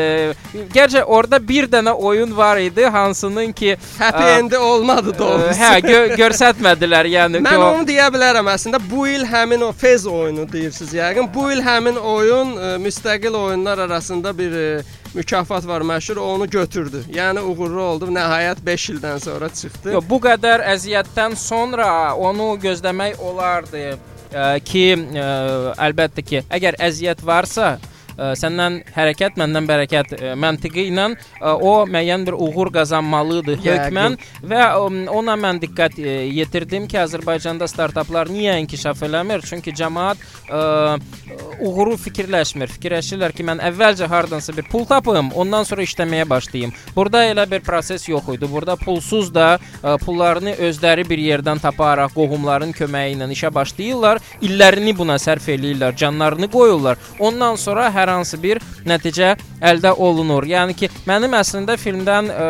gerçi 0.73 1.03
orada 1.03 1.39
bir 1.47 1.69
dənə 1.71 1.93
oyun 1.93 2.35
var 2.37 2.61
idi, 2.61 2.85
hansının 2.85 3.51
ki 3.57 3.75
Happy 3.97 4.23
ə, 4.23 4.37
endi 4.39 4.57
olmadı 4.57 5.15
doğrusu. 5.17 5.55
ə, 5.55 5.57
Hə, 5.59 5.71
gö 5.85 5.99
göstərmədilər, 6.19 7.09
yəni 7.15 7.41
Mən 7.45 7.57
ki, 7.57 7.63
o 7.63 7.71
onu 7.73 7.89
deyə 7.89 8.09
bilərəm 8.13 8.51
əslində 8.53 8.81
bu 8.89 9.07
il 9.09 9.25
həmin 9.29 9.65
o 9.65 9.71
Fez 9.71 10.05
oyunu 10.07 10.45
deyirsiniz 10.51 10.93
yəqin. 10.99 11.29
Bu 11.33 11.49
il 11.53 11.63
həmin 11.65 11.97
oyun 11.97 12.55
ə, 12.57 12.71
müstəqil 12.83 13.37
oyunlar 13.39 13.85
arasında 13.87 14.35
bir 14.37 14.57
ə, 14.59 14.69
mükafat 15.13 15.67
var 15.67 15.81
məşhur, 15.81 16.17
onu 16.17 16.49
götürdü. 16.49 17.03
Yəni 17.13 17.41
uğurlu 17.41 17.81
oldu. 17.81 18.11
Nəhayət 18.13 18.61
5 18.65 18.89
ildən 18.93 19.19
sonra 19.23 19.49
çıxdı. 19.49 19.93
Yox, 19.95 20.05
bu 20.09 20.21
qədər 20.23 20.63
əziyyətdən 20.75 21.35
sonra 21.35 21.89
onu 22.15 22.53
gözləmək 22.61 23.19
olardı. 23.19 23.97
Ə, 24.33 24.59
ki, 24.65 24.83
əlbəttə 25.87 26.25
ki, 26.25 26.43
əgər 26.49 26.77
əziyyət 26.89 27.23
varsa, 27.25 27.77
səndən 28.39 28.81
hərəkət, 28.95 29.37
məndən 29.39 29.69
bərəkət 29.69 30.15
ə, 30.17 30.33
məntiqi 30.39 30.87
ilə 30.91 31.09
ə, 31.13 31.53
o 31.55 31.85
müəyyən 31.89 32.25
bir 32.27 32.37
uğur 32.37 32.73
qazanmalıdır 32.75 33.61
hökmən 33.63 34.17
və 34.43 34.61
ə, 34.65 34.89
ona 35.15 35.37
mən 35.39 35.61
diqqət 35.63 35.99
ə, 35.99 36.15
yetirdim 36.39 36.87
ki, 36.89 36.99
Azərbaycanda 37.05 37.67
startaplar 37.71 38.29
niyə 38.31 38.57
inkişaf 38.63 39.05
eləmir? 39.07 39.45
Çünki 39.47 39.73
cəmaət 39.77 40.21
uğuru 41.59 41.95
fikirləşmir. 41.99 42.71
Fikirləşirlər 42.75 43.33
ki, 43.35 43.45
mən 43.47 43.61
əvvəlcə 43.69 44.07
hardansa 44.09 44.53
bir 44.57 44.67
pul 44.71 44.85
tapım, 44.89 45.31
ondan 45.37 45.67
sonra 45.67 45.85
işləməyə 45.85 46.25
başlayım. 46.29 46.73
Burada 46.95 47.23
elə 47.29 47.45
bir 47.51 47.63
proses 47.65 48.07
yox 48.09 48.31
idi. 48.35 48.49
Burada 48.49 48.75
pulsuz 48.79 49.29
da 49.33 49.59
pullarını 50.05 50.55
özləri 50.67 51.05
bir 51.09 51.21
yerdən 51.21 51.61
taparaq, 51.63 52.13
qohumların 52.15 52.73
köməyi 52.77 53.15
ilə 53.15 53.29
işə 53.35 53.53
başlayırlar. 53.55 54.21
İllərini 54.41 54.95
buna 54.97 55.19
sərf 55.21 55.49
eləyirlər, 55.53 55.95
canlarını 55.99 56.49
qoyurlar. 56.51 56.99
Ondan 57.19 57.59
sonra 57.59 57.89
hər 57.93 58.08
hansı 58.09 58.39
bir 58.41 58.59
nəticə 58.87 59.35
əldə 59.59 59.91
olunur. 59.99 60.47
Yəni 60.47 60.75
ki, 60.77 60.89
mənim 61.09 61.33
əslində 61.37 61.75
filmdən 61.79 62.29
ə, 62.31 62.47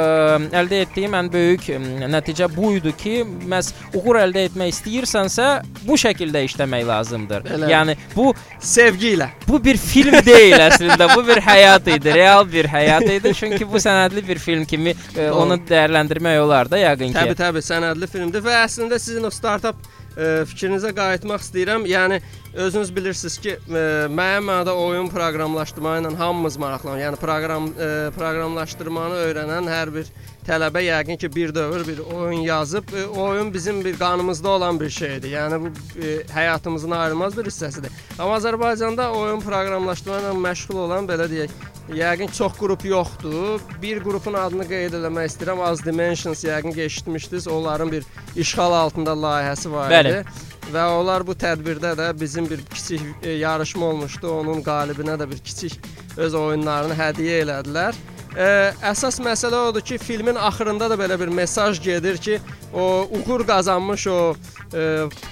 əldə 0.62 0.84
etdiyim 0.86 1.16
ən 1.20 1.30
böyük 1.34 1.70
ə, 1.74 1.80
nəticə 2.12 2.50
bu 2.54 2.74
idi 2.78 2.94
ki, 3.00 3.16
məs 3.50 3.72
uğur 3.98 4.22
əldə 4.24 4.46
etmək 4.50 4.74
istəyirsənsə, 4.76 5.48
bu 5.88 5.98
şəkildə 6.00 6.44
işləmək 6.48 6.86
lazımdır. 6.90 7.48
Elə. 7.58 7.72
Yəni 7.74 7.98
bu 8.16 8.30
sevgi 8.62 9.16
ilə. 9.18 9.30
Bu 9.48 9.60
bir 9.64 9.80
film 9.82 10.20
deyil 10.26 10.58
əslində, 10.70 11.10
bu 11.16 11.26
bir 11.28 11.42
həyat 11.44 11.90
idi, 11.96 12.14
real 12.16 12.46
bir 12.50 12.70
həyat 12.70 13.08
idi. 13.10 13.34
Çünki 13.40 13.68
bu 13.70 13.82
sənədli 13.82 14.26
bir 14.28 14.42
film 14.42 14.66
kimi 14.70 14.94
ə, 14.94 15.00
Doğru. 15.16 15.40
onu 15.44 15.60
dəyərləndirmək 15.70 16.44
olar 16.44 16.70
da 16.72 16.82
yəqin 16.82 17.14
ki. 17.14 17.18
Təbii, 17.18 17.40
təbii, 17.40 17.66
sənədli 17.66 18.12
filmdir 18.12 18.46
və 18.46 18.62
əslində 18.66 19.00
sizin 19.02 19.26
o 19.26 19.34
startap 19.34 19.80
ə, 20.16 20.46
fikrinizə 20.50 20.94
qayıtmaq 20.96 21.44
istəyirəm. 21.46 21.88
Yəni 21.90 22.22
özünüz 22.54 22.96
bilirsiniz 22.96 23.38
ki, 23.42 23.56
ə, 23.70 23.84
müəyyən 24.14 24.46
mənada 24.48 24.74
oyun 24.78 25.10
proqramlaşdırma 25.14 25.96
ilə 26.02 26.12
hamımız 26.18 26.58
maraqlanır. 26.62 27.04
Yəni 27.04 27.22
proqram 27.22 27.70
ə, 27.70 27.90
proqramlaşdırmanı 28.18 29.22
öyrənən 29.28 29.70
hər 29.70 29.94
bir 29.94 30.12
tələbə 30.48 30.84
yəqin 30.86 31.20
ki, 31.22 31.32
bir 31.36 31.56
dövr 31.56 31.86
bir 31.88 32.00
oyun 32.06 32.46
yazıb. 32.48 32.90
Ə, 32.90 33.08
oyun 33.08 33.54
bizim 33.54 33.84
bir 33.86 33.98
qanımızda 34.00 34.50
olan 34.50 34.80
bir 34.80 34.90
şeydir. 34.90 35.34
Yəni 35.38 35.62
bu 35.66 35.74
ə, 35.74 36.16
həyatımızın 36.34 36.96
ayrılmaz 37.00 37.38
bir 37.38 37.52
hissəsidir. 37.52 37.94
Amma 38.20 38.38
Azərbaycanda 38.38 39.12
oyun 39.18 39.44
proqramlaşdırma 39.46 40.24
ilə 40.24 40.38
məşğul 40.48 40.86
olan 40.88 41.10
belə 41.10 41.30
deyək, 41.32 41.54
Yəqin 41.90 42.30
çox 42.38 42.54
qrup 42.54 42.84
yoxdur. 42.86 43.62
Bir 43.82 43.98
qrupun 44.04 44.36
adını 44.38 44.68
qeyd 44.70 44.94
eləmək 44.94 45.32
istəyirəm. 45.32 45.64
Az 45.66 45.82
Dimensions 45.82 46.44
yəqin 46.46 46.76
ki, 46.76 46.84
eşitmişdiniz. 46.86 47.48
Onların 47.48 47.92
bir 47.92 48.06
işğal 48.36 48.74
altında 48.84 49.18
layihəsi 49.18 49.72
var 49.72 49.90
idi. 49.90 49.96
Bəli. 49.98 50.59
Və 50.70 50.84
onlar 50.94 51.24
bu 51.26 51.34
tədbirdə 51.34 51.96
də 51.98 52.12
bizim 52.20 52.46
bir 52.50 52.62
kiçik 52.70 53.02
e, 53.24 53.32
yarışma 53.42 53.86
olmuşdu. 53.90 54.30
Onun 54.30 54.62
qalibinə 54.66 55.16
də 55.18 55.26
bir 55.32 55.42
kiçik 55.42 55.80
öz 56.18 56.36
oyunlarını 56.38 56.98
hədiyyə 57.00 57.40
elədilər. 57.46 57.98
Ə, 58.40 58.72
əsas 58.88 59.18
məsələ 59.20 59.58
odur 59.68 59.84
ki, 59.84 59.98
filmin 60.00 60.38
axırında 60.40 60.88
da 60.88 60.96
belə 60.96 61.18
bir 61.20 61.28
mesaj 61.28 61.82
gedir 61.84 62.18
ki, 62.24 62.38
o 62.72 63.04
uğur 63.18 63.42
qazanmış 63.44 64.06
o 64.08 64.20
ə, 64.72 64.84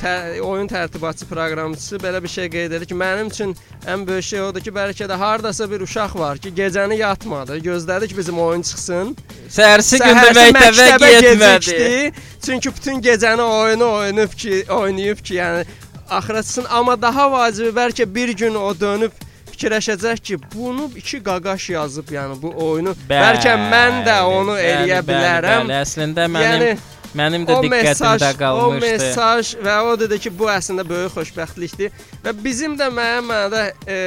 tə, 0.01 0.16
oyun 0.43 0.68
tərtibatçı 0.68 1.28
proqramçısı 1.30 2.01
belə 2.03 2.20
bir 2.24 2.34
şey 2.34 2.49
qeyd 2.51 2.76
edir 2.76 2.84
ki, 2.89 2.97
mənim 2.99 3.30
üçün 3.32 3.53
ən 3.88 4.03
böyük 4.08 4.28
şey 4.28 4.41
odur 4.49 4.66
ki, 4.66 4.74
bəlkə 4.76 5.08
də 5.08 5.16
hardasa 5.22 5.70
bir 5.72 5.86
uşaq 5.88 6.18
var 6.20 6.41
ki, 6.43 6.51
gecəni 6.58 6.97
yatmadı, 6.99 7.62
gözlədi 7.64 8.10
ki, 8.12 8.18
bizim 8.18 8.41
oyun 8.43 8.66
çıxsın. 8.68 9.14
Səhərsi 9.55 10.01
gündə 10.03 10.49
məktəbə 10.58 11.12
getmədi. 11.16 12.12
Çünki 12.43 12.76
bütün 12.76 12.99
gecəni 13.08 13.41
oyunu 13.41 13.88
oynayıb 14.01 14.36
ki, 14.36 14.66
oynayıb 14.82 15.24
ki, 15.24 15.39
yəni 15.39 15.64
axıra 16.10 16.43
çıxsın, 16.43 16.68
amma 16.70 16.99
daha 17.01 17.32
vacibi 17.32 17.72
bəlkə 17.80 18.10
bir 18.16 18.36
gün 18.36 18.55
o 18.55 18.74
dönüb 18.80 19.16
fikirləşəcək 19.58 20.22
ki, 20.22 20.38
bunu 20.53 20.91
iki 20.95 21.20
qaqaş 21.24 21.70
yazıb, 21.74 22.12
yəni 22.14 22.38
bu 22.41 22.51
oyunu 22.53 22.93
bəlkə 23.10 23.55
mən 23.58 24.03
də 24.05 24.20
onu 24.30 24.53
Bəli, 24.53 24.68
eləyə 24.70 24.99
bəli, 25.01 25.08
bilərəm. 25.10 25.66
Bəli, 25.66 25.80
əslində 25.82 26.28
mənim 26.30 26.84
mənim 27.18 27.45
də 27.47 27.55
diqqətimdə 27.66 28.32
qalmışdı. 28.38 28.78
O 28.78 28.82
mesaj 28.84 29.53
və 29.66 29.78
o 29.89 29.95
dedi 29.97 30.20
ki, 30.22 30.32
bu 30.38 30.49
əslində 30.53 30.86
böyük 30.86 31.16
xoşbəxtlikdir 31.16 32.03
və 32.26 32.34
bizim 32.43 32.76
də 32.78 32.91
müəyyən 32.93 33.26
mənada 33.26 33.64
e, 33.88 33.97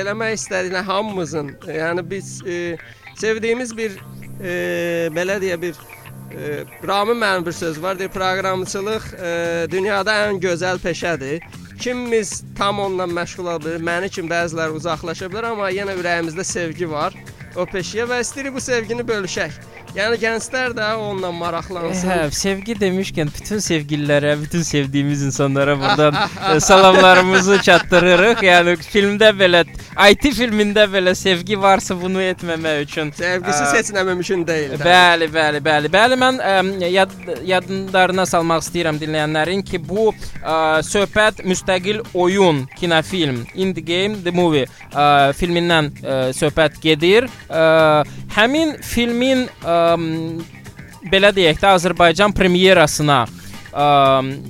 eləmək 0.00 0.38
istədiyimiz 0.38 0.88
hamımızın, 0.88 1.50
yəni 1.68 2.06
biz 2.10 2.38
e, 2.46 2.78
sevdiyimiz 3.20 3.76
bir 3.76 3.98
e, 4.40 4.54
belə 5.12 5.36
deyə 5.42 5.60
bir 5.60 5.76
e, 6.32 6.62
Ramin 6.86 7.20
mənim 7.20 7.44
bir 7.44 7.52
söz 7.52 7.82
var, 7.82 7.98
deyir 7.98 8.14
proqramçılıq 8.14 9.12
e, 9.18 9.34
dünyada 9.74 10.16
ən 10.30 10.40
gözəl 10.40 10.80
peşədir. 10.80 11.44
Kimimiz 11.80 12.44
tam 12.58 12.80
onunla 12.80 13.04
məşğul 13.04 13.42
ola 13.42 13.60
bilir, 13.60 13.80
məni 13.82 14.08
kimi 14.10 14.30
bəziləri 14.30 14.76
uzaqlaşa 14.78 15.26
bilər, 15.32 15.50
amma 15.52 15.70
yenə 15.74 15.96
ürəyimizdə 16.00 16.44
sevgi 16.46 16.88
var 16.90 17.16
o 17.56 17.66
peşəyə 17.70 18.06
və 18.10 18.20
istəyirik 18.24 18.54
bu 18.54 18.62
sevgini 18.62 19.06
bölüşək. 19.06 19.58
Yəni 19.94 20.16
gənclər 20.18 20.72
də 20.74 20.86
onunla 20.98 21.28
maraqlansın. 21.38 22.08
Hə, 22.10 22.14
sevgi 22.34 22.74
demişkən 22.80 23.28
bütün 23.30 23.60
sevgililərə, 23.62 24.32
bütün 24.40 24.64
sevdiyimiz 24.66 25.22
insanlara 25.22 25.76
buradan 25.78 26.16
e, 26.50 26.58
salamlarımızı 26.60 27.60
çatdırırıq. 27.62 28.42
Yəni 28.42 28.74
filmdə 28.82 29.30
belə 29.38 29.60
IT 30.10 30.26
filmində 30.34 30.88
belə 30.90 31.14
sevgi 31.14 31.54
varsa 31.62 31.94
bunu 32.00 32.24
etməmək 32.26 32.80
üçün 32.88 33.12
Sevgisiz 33.14 33.68
ə, 33.68 33.76
heç 33.76 33.92
nə 33.94 34.02
mümkün 34.08 34.42
deyil. 34.48 34.74
Bəli, 34.82 35.28
bəli, 35.30 35.60
bəli. 35.62 35.92
Bəli, 35.94 36.18
mən 36.18 36.42
ə, 36.42 36.56
yad, 36.90 37.14
yadlarına 37.46 38.26
salmaq 38.26 38.66
istəyirəm 38.66 38.98
dinləyənlərin 38.98 39.62
ki, 39.62 39.78
bu 39.78 40.08
ə, 40.10 40.82
söhbət 40.90 41.44
müstəqil 41.46 42.02
oyun, 42.18 42.64
kinofilm, 42.80 43.44
Indie 43.54 43.86
Game 43.86 44.18
The 44.26 44.34
Movie 44.34 44.66
ə, 44.66 45.30
filmindən 45.38 45.94
ə, 46.02 46.20
söhbət 46.34 46.82
gedir. 46.82 47.30
Ə, 47.46 48.02
həmin 48.34 48.74
filmin 48.82 49.46
ə, 49.62 49.83
belə 51.12 51.30
deyək 51.36 51.60
də 51.60 51.72
Azərbaycan 51.76 52.34
premyerasına 52.36 53.24
ə, 53.24 53.86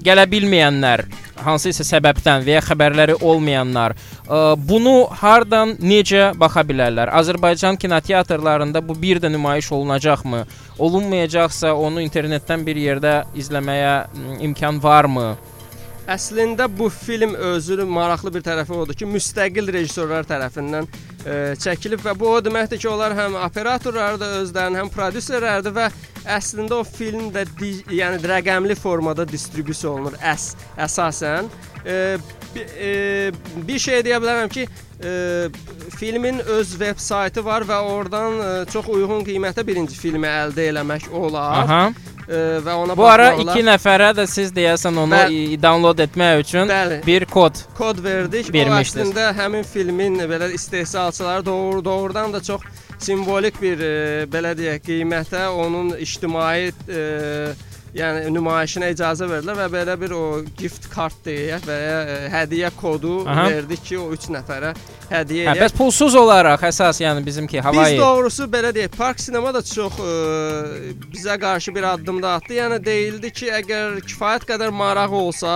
gələ 0.04 0.26
bilməyənlər 0.30 1.04
hansısa 1.44 1.84
səbəbdən 1.86 2.44
və 2.46 2.56
ya 2.56 2.62
xəbərləri 2.64 3.16
olmayanlar 3.20 3.94
ə, 3.94 4.54
bunu 4.56 4.94
hardan 5.22 5.74
necə 5.80 6.30
baxa 6.38 6.64
bilərlər? 6.66 7.12
Azərbaycan 7.20 7.78
kinoteatrlarında 7.80 8.82
bu 8.86 8.96
bir 9.00 9.20
də 9.22 9.32
nümayiş 9.32 9.72
olunacaqmı? 9.72 10.44
Olunmayacaqsa 10.78 11.74
onu 11.74 12.04
internetdən 12.04 12.64
bir 12.66 12.80
yerdə 12.80 13.16
izləməyə 13.38 13.96
imkan 14.46 14.82
varmı? 14.82 15.34
Əslində 16.04 16.66
bu 16.68 16.90
film 16.92 17.32
özünün 17.34 17.88
maraqlı 17.88 18.34
bir 18.34 18.42
tərəfi 18.44 18.74
odur 18.76 18.96
ki, 18.98 19.06
müstəqil 19.08 19.70
rejissorlar 19.72 20.26
tərəfindən 20.28 20.84
e, 21.24 21.36
çəkilib 21.60 22.04
və 22.04 22.12
bu 22.20 22.28
o 22.28 22.40
deməkdir 22.44 22.82
ki, 22.82 22.88
onlar 22.90 23.16
həm 23.16 23.38
operatorlardır 23.40 24.42
özlərinin, 24.42 24.82
həm 24.82 24.92
prodüserlərdir 24.92 25.72
və 25.72 25.88
əslində 26.36 26.82
o 26.82 26.84
film 26.84 27.30
də 27.32 27.46
yəni 27.88 28.20
rəqəmli 28.20 28.76
formada 28.76 29.24
distribusiya 29.28 29.94
olunur 29.94 30.20
əs 30.20 30.50
əsasən. 30.76 31.48
E, 31.84 31.98
bi, 32.52 32.68
e, 32.76 32.92
bir 33.64 33.80
şey 33.80 34.04
deyə 34.04 34.20
bilərəm 34.20 34.52
ki, 34.52 34.68
e, 35.00 35.14
filmin 35.96 36.44
öz 36.58 36.80
veb 36.80 37.00
saytı 37.00 37.44
var 37.44 37.64
və 37.64 37.80
oradan 37.96 38.40
e, 38.40 38.50
çox 38.72 38.92
uyğun 38.92 39.24
qiymətə 39.24 39.64
birinci 39.64 39.96
filmi 39.96 40.28
əldə 40.28 40.68
eləmək 40.68 41.08
olar. 41.16 41.64
Aha. 41.64 41.84
Və 42.28 42.72
ona 42.72 42.96
Bu 42.96 43.04
ara 43.04 43.30
baxmaq 43.32 43.44
olar. 43.44 43.58
2 43.58 43.66
nəfərə 43.68 44.10
də 44.16 44.26
siz 44.30 44.52
deyəsən 44.56 44.96
onu 45.02 45.12
Bəli. 45.12 45.58
download 45.60 46.00
etmək 46.06 46.40
üçün 46.44 46.70
Bəli. 46.72 47.00
bir 47.06 47.26
kod 47.28 47.60
kod 47.76 48.00
verdik. 48.04 48.48
O 48.48 48.78
əslində 48.78 49.28
həmin 49.36 49.66
filmin 49.68 50.16
belə 50.30 50.48
istehsalçıları 50.54 51.46
doğru 51.46 51.84
doğrudan 51.84 52.32
da 52.32 52.42
çox 52.42 52.64
simvolik 52.98 53.60
bir 53.62 53.80
e, 53.80 54.24
belə 54.30 54.54
deyək 54.56 54.82
qiymətə 54.88 55.46
onun 55.52 55.92
ictimai 56.00 56.72
e, 56.88 57.04
yəni 57.94 58.30
nümayişinə 58.34 58.88
icazə 58.94 59.26
verdilər 59.30 59.58
və 59.60 59.66
belə 59.70 59.94
bir 60.00 60.12
o 60.16 60.22
gift 60.58 60.88
kart 60.90 61.16
deyək 61.26 61.66
və 61.68 61.74
ya 61.78 61.98
e, 62.02 62.16
hədiyyə 62.32 62.70
kodu 62.74 63.20
Aha. 63.22 63.44
verdik 63.52 63.84
ki, 63.86 63.98
o 64.02 64.08
3 64.16 64.26
nəfərə 64.34 64.72
hədiyyə 65.12 65.44
Hə, 65.46 65.52
eləyək. 65.52 65.60
bəs 65.62 65.74
pulsuz 65.78 66.16
olaraq 66.18 66.64
əsas 66.66 66.98
yəni 67.04 67.22
bizimki 67.26 67.60
havayı. 67.62 67.94
Biz 67.94 68.02
doğrusu 68.02 68.48
belə 68.50 68.72
deyək, 68.74 68.96
Park 68.98 69.22
Sinema 69.22 69.52
da 69.54 69.62
çox 69.62 70.00
ə, 70.02 70.14
bizə 71.12 71.36
qarşı 71.40 71.74
bir 71.76 71.86
addım 71.92 72.18
da 72.22 72.34
atdı. 72.40 72.56
Yəni 72.58 72.80
deyildi 72.84 73.30
ki, 73.30 73.50
əgər 73.60 74.00
kifayət 74.08 74.48
qədər 74.48 74.74
maraq 74.74 75.14
olsa, 75.14 75.54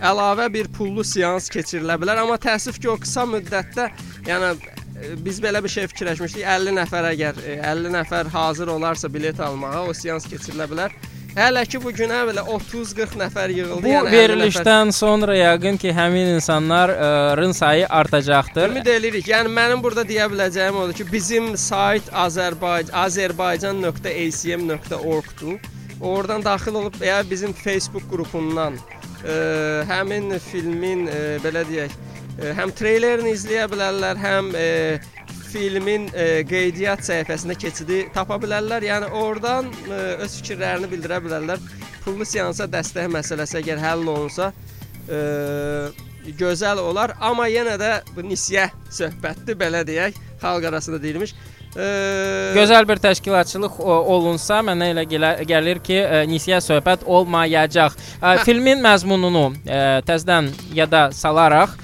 əlavə 0.00 0.48
bir 0.54 0.70
pullu 0.74 1.04
seans 1.06 1.46
keçirilə 1.52 1.94
bilər, 2.02 2.24
amma 2.24 2.40
təəssüf 2.42 2.80
ki, 2.82 2.90
o 2.90 2.96
qısa 2.98 3.22
müddətdə, 3.30 3.86
yəni 4.26 4.50
ə, 4.50 5.12
biz 5.22 5.38
belə 5.44 5.62
bir 5.62 5.70
şey 5.76 5.86
fikirləşmişdik. 5.94 6.42
50 6.42 6.74
nəfər 6.80 7.06
əgər 7.12 7.38
ə, 7.38 7.54
50 7.70 7.94
nəfər 8.00 8.32
hazır 8.34 8.74
olarsa 8.74 9.12
bilet 9.14 9.38
almağa, 9.46 9.84
o 9.86 9.94
seans 9.94 10.26
keçirilə 10.26 10.66
bilər. 10.74 10.98
Hələ 11.36 11.62
ki 11.70 11.78
bu 11.82 11.90
günə 11.94 12.22
belə 12.28 12.42
30-40 12.50 13.16
nəfər 13.20 13.48
yığıldı. 13.54 13.82
Bu 13.84 13.88
yəni 13.90 14.08
50 14.08 14.08
nəfər- 14.08 14.16
verilişdən 14.16 14.88
sonra 14.96 15.34
yəqin 15.36 15.76
ki, 15.78 15.92
həmin 15.94 16.26
insanların 16.34 17.52
sayı 17.52 17.86
artacaqdır. 17.88 18.68
Ümid 18.70 18.86
eləyirik. 18.86 19.28
Yəni 19.28 19.48
mənim 19.58 19.82
burada 19.84 20.02
deyə 20.08 20.26
biləcəyim 20.32 20.74
odur 20.82 20.94
ki, 20.98 21.04
bizim 21.12 21.56
sayt 21.56 22.02
Azərbaycan 22.12 22.92
azərbaycan.acm.org-dur. 23.04 25.58
Oradan 26.00 26.44
daxil 26.44 26.74
olub 26.74 26.94
ya 27.02 27.22
bizim 27.30 27.52
Facebook 27.52 28.02
qrupundan 28.10 28.74
ə, 29.26 29.82
həmin 29.90 30.38
filmin 30.38 31.08
ə, 31.10 31.12
belə 31.42 31.64
deyək, 31.66 31.90
ə, 32.38 32.52
həm 32.54 32.70
treylerini 32.78 33.30
izləyə 33.34 33.66
bilərlər, 33.72 34.14
həm 34.22 34.52
ə, 34.54 35.00
filmin 35.48 36.08
ə, 36.12 36.44
qeydiyyat 36.48 37.04
səhifəsində 37.06 37.56
keçidi 37.58 38.04
tapa 38.14 38.38
bilərlər. 38.40 38.84
Yəni 38.88 39.10
oradan 39.16 39.70
ə, 39.88 40.00
öz 40.24 40.38
fikirlərini 40.40 40.90
bildirə 40.90 41.20
bilərlər. 41.24 41.62
Pullu 42.04 42.26
seansa 42.28 42.68
dəstək 42.70 43.10
məsələsi 43.12 43.58
əgər 43.60 43.82
həll 43.82 44.06
olunsa, 44.08 44.52
ə, 45.08 45.20
gözəl 46.38 46.80
olar, 46.82 47.14
amma 47.24 47.48
yenə 47.48 47.76
də 47.80 47.92
bu 48.14 48.24
nisiyə 48.26 48.68
söhbətdir, 48.92 49.56
belə 49.60 49.84
deyək, 49.88 50.16
xalq 50.42 50.68
arasında 50.70 51.00
deyilmiş. 51.02 51.34
Ə, 51.76 51.88
Gözəl 52.56 52.88
bir 52.88 53.00
təşkilatçılıq 53.04 53.76
o, 53.80 53.98
olunsa, 54.16 54.62
mənə 54.64 54.92
elə 54.94 55.04
gəlir 55.48 55.82
ki, 55.84 56.00
ə, 56.00 56.24
nisiyə 56.30 56.62
söhbət 56.64 57.04
olmayacaq. 57.04 57.96
Ə, 58.20 58.38
filmin 58.48 58.80
məzmununu 58.84 59.50
təzədən 60.08 60.52
yada 60.76 61.08
salaraq 61.16 61.76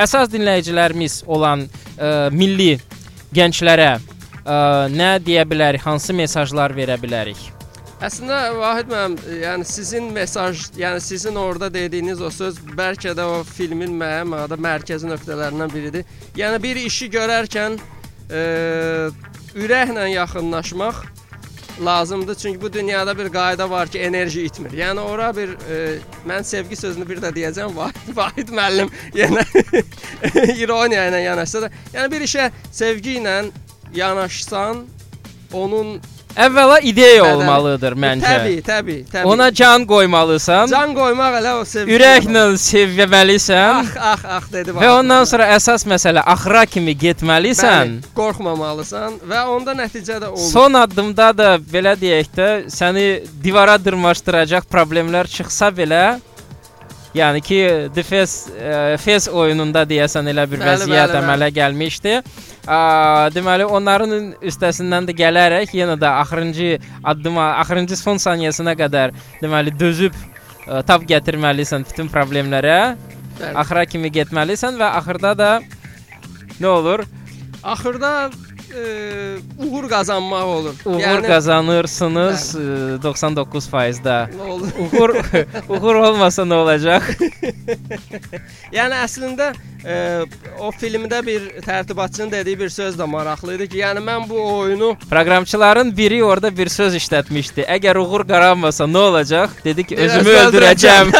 əsas 0.00 0.30
dinləyicilərimiz 0.32 1.22
olan 1.30 1.66
ə, 1.66 2.30
milli 2.34 2.74
gənclərə 3.34 3.90
ə, 3.94 4.00
nə 4.90 5.16
deyə 5.24 5.44
bilərik, 5.48 5.84
hansı 5.84 6.16
mesajlar 6.16 6.74
verə 6.76 6.98
bilərik? 7.00 7.50
Əslində 8.04 8.38
Vahid 8.58 8.90
müəllim, 8.90 9.14
yəni 9.40 9.64
sizin 9.64 10.10
mesaj, 10.12 10.66
yəni 10.76 11.00
sizin 11.00 11.38
orada 11.40 11.70
dediyiniz 11.72 12.20
o 12.20 12.28
söz 12.32 12.58
bəlkə 12.76 13.14
də 13.16 13.24
o 13.24 13.38
filmin 13.48 13.94
mənada 13.96 14.58
mərkəzi 14.60 15.08
nöqtələrindən 15.08 15.72
biridir. 15.72 16.04
Yəni 16.36 16.58
bir 16.60 16.80
işi 16.82 17.08
görərkən 17.14 17.78
e, 18.28 18.42
ürəklə 19.56 20.08
yaxınlaşmaq 20.10 21.00
lazımdır. 21.84 22.34
Çünki 22.34 22.62
bu 22.62 22.72
dünyada 22.72 23.18
bir 23.18 23.28
qayda 23.32 23.70
var 23.70 23.88
ki, 23.88 23.98
enerji 23.98 24.42
itmir. 24.42 24.70
Yəni 24.70 25.00
ora 25.00 25.36
bir 25.36 25.48
e, 25.48 25.98
mən 26.28 26.44
sevgi 26.44 26.76
sözünü 26.76 27.08
bir 27.08 27.22
də 27.22 27.32
deyəcəm 27.34 27.76
Vahid, 27.78 28.16
Vahid 28.16 28.48
müəllim 28.48 28.90
yenə 29.14 29.44
ironiya 30.62 31.08
ilə 31.10 31.22
yanaşsa 31.24 31.62
da, 31.62 31.70
yəni 31.94 32.10
bir 32.12 32.26
işə 32.26 32.50
sevgi 32.72 33.18
ilə 33.20 33.50
yanaşsan, 33.94 34.84
onun 35.52 36.00
Əvvəla 36.34 36.80
ideya 36.82 37.22
Bədəni. 37.22 37.34
olmalıdır 37.36 37.94
məncə. 37.94 38.26
Təbii, 38.26 38.62
təbii, 38.66 39.04
təbii. 39.12 39.28
Ona 39.30 39.50
can 39.54 39.84
qoymalısan. 39.86 40.66
Can 40.72 40.94
qoymaq 40.96 41.36
elə 41.38 41.52
o 41.60 41.62
sevgi. 41.68 41.94
Ürəklə 41.94 42.42
sevməlisən. 42.58 43.78
Ax, 43.84 43.94
ax, 44.12 44.24
ax 44.38 44.50
dedi 44.52 44.74
Və 44.74 44.90
ondan 44.96 45.28
sonra 45.30 45.46
əsas 45.54 45.86
məsələ 45.86 46.24
axıra 46.34 46.64
kimi 46.66 46.96
getməlisən. 46.98 47.94
Bəli, 48.00 48.12
qorxmamalısan 48.18 49.20
və 49.30 49.46
onda 49.54 49.76
nəticə 49.78 50.18
də 50.18 50.32
olur. 50.32 50.50
Son 50.50 50.74
addımda 50.82 51.30
da 51.38 51.50
belə 51.58 51.94
deyək 52.00 52.30
də 52.34 52.50
səni 52.74 53.08
divara 53.44 53.78
dırmaşdıracaq 53.78 54.66
problemlər 54.70 55.30
çıxsa 55.30 55.70
belə 55.76 56.04
Yəni 57.14 57.40
ki, 57.46 57.58
Defes 57.94 58.48
e, 58.50 58.96
Fes 58.98 59.28
oyununda 59.30 59.84
deyəsən 59.86 60.26
elə 60.32 60.48
bir 60.50 60.58
Bəli, 60.58 60.66
vəziyyət 60.66 61.12
bəli, 61.12 61.20
əmələ 61.20 61.48
gəlmişdi. 61.54 62.14
A, 62.64 63.28
deməli 63.34 63.66
onların 63.68 64.30
üstəsindən 64.40 65.08
də 65.08 65.14
gələrək 65.18 65.74
yenə 65.76 65.98
də 66.00 66.08
axırıncı 66.22 66.78
addıma, 67.04 67.50
axırıncı 67.60 67.98
son 68.00 68.20
saniyəsinə 68.22 68.72
qədər 68.78 69.12
deməli 69.42 69.74
dözüb 69.76 70.16
ə, 70.16 70.80
tab 70.88 71.04
gətirməlisən 71.10 71.84
bütün 71.90 72.08
problemlərə. 72.12 72.78
Bəli. 73.34 73.52
Axıra 73.60 73.84
kimi 73.90 74.08
getməlisən 74.14 74.78
və 74.80 74.94
axırda 75.00 75.34
da 75.36 75.50
nə 76.60 76.70
olur? 76.70 77.04
Axırda 77.62 78.30
e, 78.74 79.36
uğur 79.66 79.88
qazanmaq 79.88 80.48
olur. 80.56 80.74
Uğur 80.84 81.00
yəni, 81.00 81.26
qazanırsınız 81.26 82.44
ə, 82.58 82.64
99%-də. 83.04 84.16
Nə 84.34 84.48
olur? 84.54 84.72
Uğur 84.84 85.14
uğur 85.78 86.00
olmasa 86.00 86.46
nə 86.48 86.58
olacaq? 86.64 87.06
yəni 88.78 89.00
əslində 89.04 89.52
e, 89.84 89.96
o 90.58 90.70
filmdə 90.74 91.20
bir 91.26 91.48
tərtibatçının 91.64 92.32
dediyi 92.32 92.58
bir 92.64 92.72
söz 92.74 92.98
də 92.98 93.08
maraqlı 93.10 93.56
idi 93.58 93.68
ki, 93.74 93.82
yəni 93.84 94.04
mən 94.04 94.28
bu 94.28 94.40
oyunu 94.58 94.94
Proqramçıların 95.10 95.96
biri 95.96 96.22
orada 96.24 96.50
bir 96.56 96.72
söz 96.72 96.96
işlətmişdi. 97.00 97.66
Əgər 97.78 98.00
uğur 98.02 98.26
qaranmasa 98.28 98.88
nə 98.90 99.08
olacaq? 99.10 99.58
Dedi 99.64 99.84
ki, 99.84 99.96
Biraz 99.96 100.20
özümü 100.20 100.38
öldürəcəm. 100.44 101.14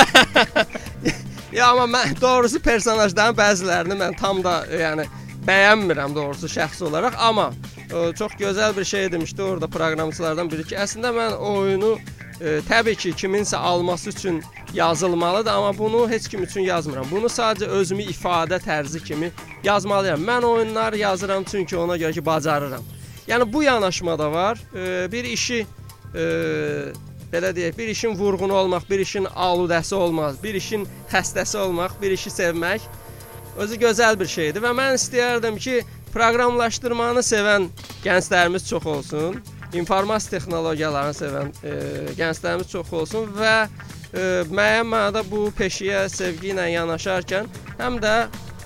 ya 1.59 1.69
amma 1.71 1.87
mən 1.99 2.17
doğrusu 2.21 2.61
personajların 2.63 3.37
bəzilərini 3.39 4.01
mən 4.01 4.17
tam 4.19 4.43
da 4.45 4.63
yəni 4.71 5.07
bəyənmirəm 5.47 6.15
doğrusu 6.17 6.49
şəxsi 6.49 6.85
olaraq, 6.89 7.17
amma 7.19 7.51
ə, 7.91 8.13
çox 8.19 8.33
gözəl 8.41 8.77
bir 8.77 8.85
şey 8.85 9.13
demişdi 9.13 9.43
orada 9.43 9.69
proqramçılardan 9.69 10.51
biri 10.51 10.65
ki, 10.71 10.77
əslində 10.81 11.13
mən 11.15 11.37
oyunu 11.37 11.95
ə, 12.41 12.59
təbii 12.69 12.97
ki, 12.97 13.13
kiminsə 13.25 13.57
alması 13.57 14.11
üçün 14.11 14.43
yazılmalıdır, 14.75 15.51
amma 15.51 15.79
bunu 15.79 16.09
heç 16.11 16.29
kim 16.29 16.43
üçün 16.43 16.61
yazmıram. 16.67 17.07
Bunu 17.11 17.31
sadəcə 17.31 17.67
özümü 17.67 18.09
ifadə 18.15 18.59
tərzi 18.59 19.05
kimi 19.05 19.31
yazmalıyam. 19.65 20.21
Mən 20.25 20.45
oyunlar 20.45 20.93
yazıram 20.93 21.45
çünki 21.45 21.77
ona 21.77 21.97
görə 21.97 22.13
ki, 22.13 22.27
bacarıram. 22.27 22.83
Yəni 23.29 23.53
bu 23.53 23.63
yanaşma 23.63 24.19
da 24.19 24.33
var. 24.33 24.61
Ə, 24.75 25.13
bir 25.13 25.25
işi 25.25 25.67
ə, 26.15 26.93
belə 27.33 27.55
deyək, 27.55 27.79
bir 27.79 27.89
işin 27.89 28.17
vurğunu 28.19 28.55
olmaq, 28.55 28.91
bir 28.91 28.99
işin 28.99 29.25
aludəsi 29.25 29.95
olmaq, 29.95 30.43
bir 30.43 30.55
işin 30.55 30.87
xəstəsi 31.13 31.59
olmaq, 31.59 31.97
bir 32.03 32.11
işi 32.15 32.31
sevmək 32.31 32.85
özü 33.57 33.79
gözəl 33.81 34.19
bir 34.21 34.31
şeydir 34.31 34.65
və 34.65 34.73
mən 34.77 34.99
istəyərdim 34.99 35.59
ki, 35.63 35.81
proqramlaşdırmanı 36.15 37.23
sevən 37.27 37.69
gənclərimiz 38.05 38.69
çox 38.69 38.87
olsun, 38.87 39.41
informasiya 39.75 40.39
texnologiyalarını 40.39 41.17
sevən 41.19 41.51
e, 41.67 41.75
gənclərimiz 42.19 42.71
çox 42.71 42.93
olsun 43.01 43.31
və 43.35 43.55
e, 43.65 44.25
müəyyən 44.51 44.91
mənada 44.91 45.25
bu 45.31 45.49
peşəyə 45.59 46.07
sevgi 46.13 46.53
ilə 46.55 46.69
yanaşarkən 46.75 47.51
həm 47.81 47.99
də 48.03 48.15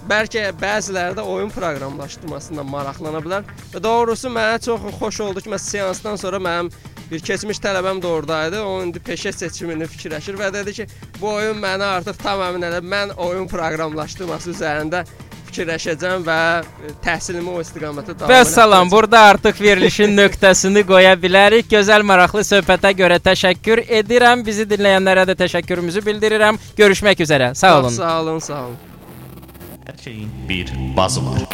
bəlkə 0.08 0.44
bəziləri 0.60 1.16
də 1.18 1.24
oyun 1.26 1.50
proqramlaşdırmasından 1.52 2.68
maraqlana 2.68 3.20
bilər. 3.24 3.48
Və 3.72 3.82
doğrusu 3.82 4.30
mənə 4.32 4.60
çox 4.64 4.84
xoş 5.00 5.20
oldu 5.26 5.44
ki, 5.44 5.52
məsələn 5.52 5.72
seansdan 5.72 6.20
sonra 6.20 6.40
mənim 6.42 6.70
bir 7.10 7.22
keçmiş 7.30 7.60
tələbəm 7.64 8.02
də 8.02 8.10
oradaydı. 8.18 8.62
O 8.62 8.82
indi 8.84 9.00
peşə 9.04 9.32
seçimini 9.32 9.88
fikirləşir 9.88 10.36
və 10.40 10.52
dedi 10.54 10.74
ki, 10.80 10.86
bu 11.20 11.32
oyun 11.38 11.58
məni 11.62 11.86
artıq 11.86 12.20
tamamilə 12.22 12.72
elə 12.72 12.82
mən 12.84 13.16
oyun 13.16 13.48
proqramlaşdırması 13.50 14.54
üzərində 14.56 15.04
fikirləşəcəm 15.48 16.24
və 16.26 16.38
e, 16.60 16.92
təhsilimi 17.04 17.52
o 17.52 17.62
istiqamətə 17.62 18.14
davam 18.14 18.32
Və 18.32 18.42
salam, 18.48 18.90
burada 18.92 19.24
artıq 19.32 19.60
verilişin 19.60 20.14
nöqtəsini 20.18 20.84
qoya 20.88 21.14
bilərik. 21.20 21.68
Gözəl 21.72 22.04
maraqlı 22.06 22.44
söhbətə 22.46 22.92
görə 22.98 23.20
təşəkkür 23.24 23.84
edirəm. 24.00 24.44
Bizi 24.46 24.68
dinləyənlərə 24.68 25.26
də 25.30 25.38
təşəkkürümüzü 25.44 26.04
bildirirəm. 26.06 26.60
Görüşmək 26.78 27.24
üzrə. 27.26 27.54
Sağ 27.58 27.78
olun. 27.80 27.96
Sağ 27.96 28.14
olun, 28.22 28.44
sağ 28.44 28.62
olun. 28.66 28.78
Hər 29.88 30.02
şeyin 30.04 30.30
bir 30.48 30.72
bazı 30.96 31.26
var. 31.26 31.48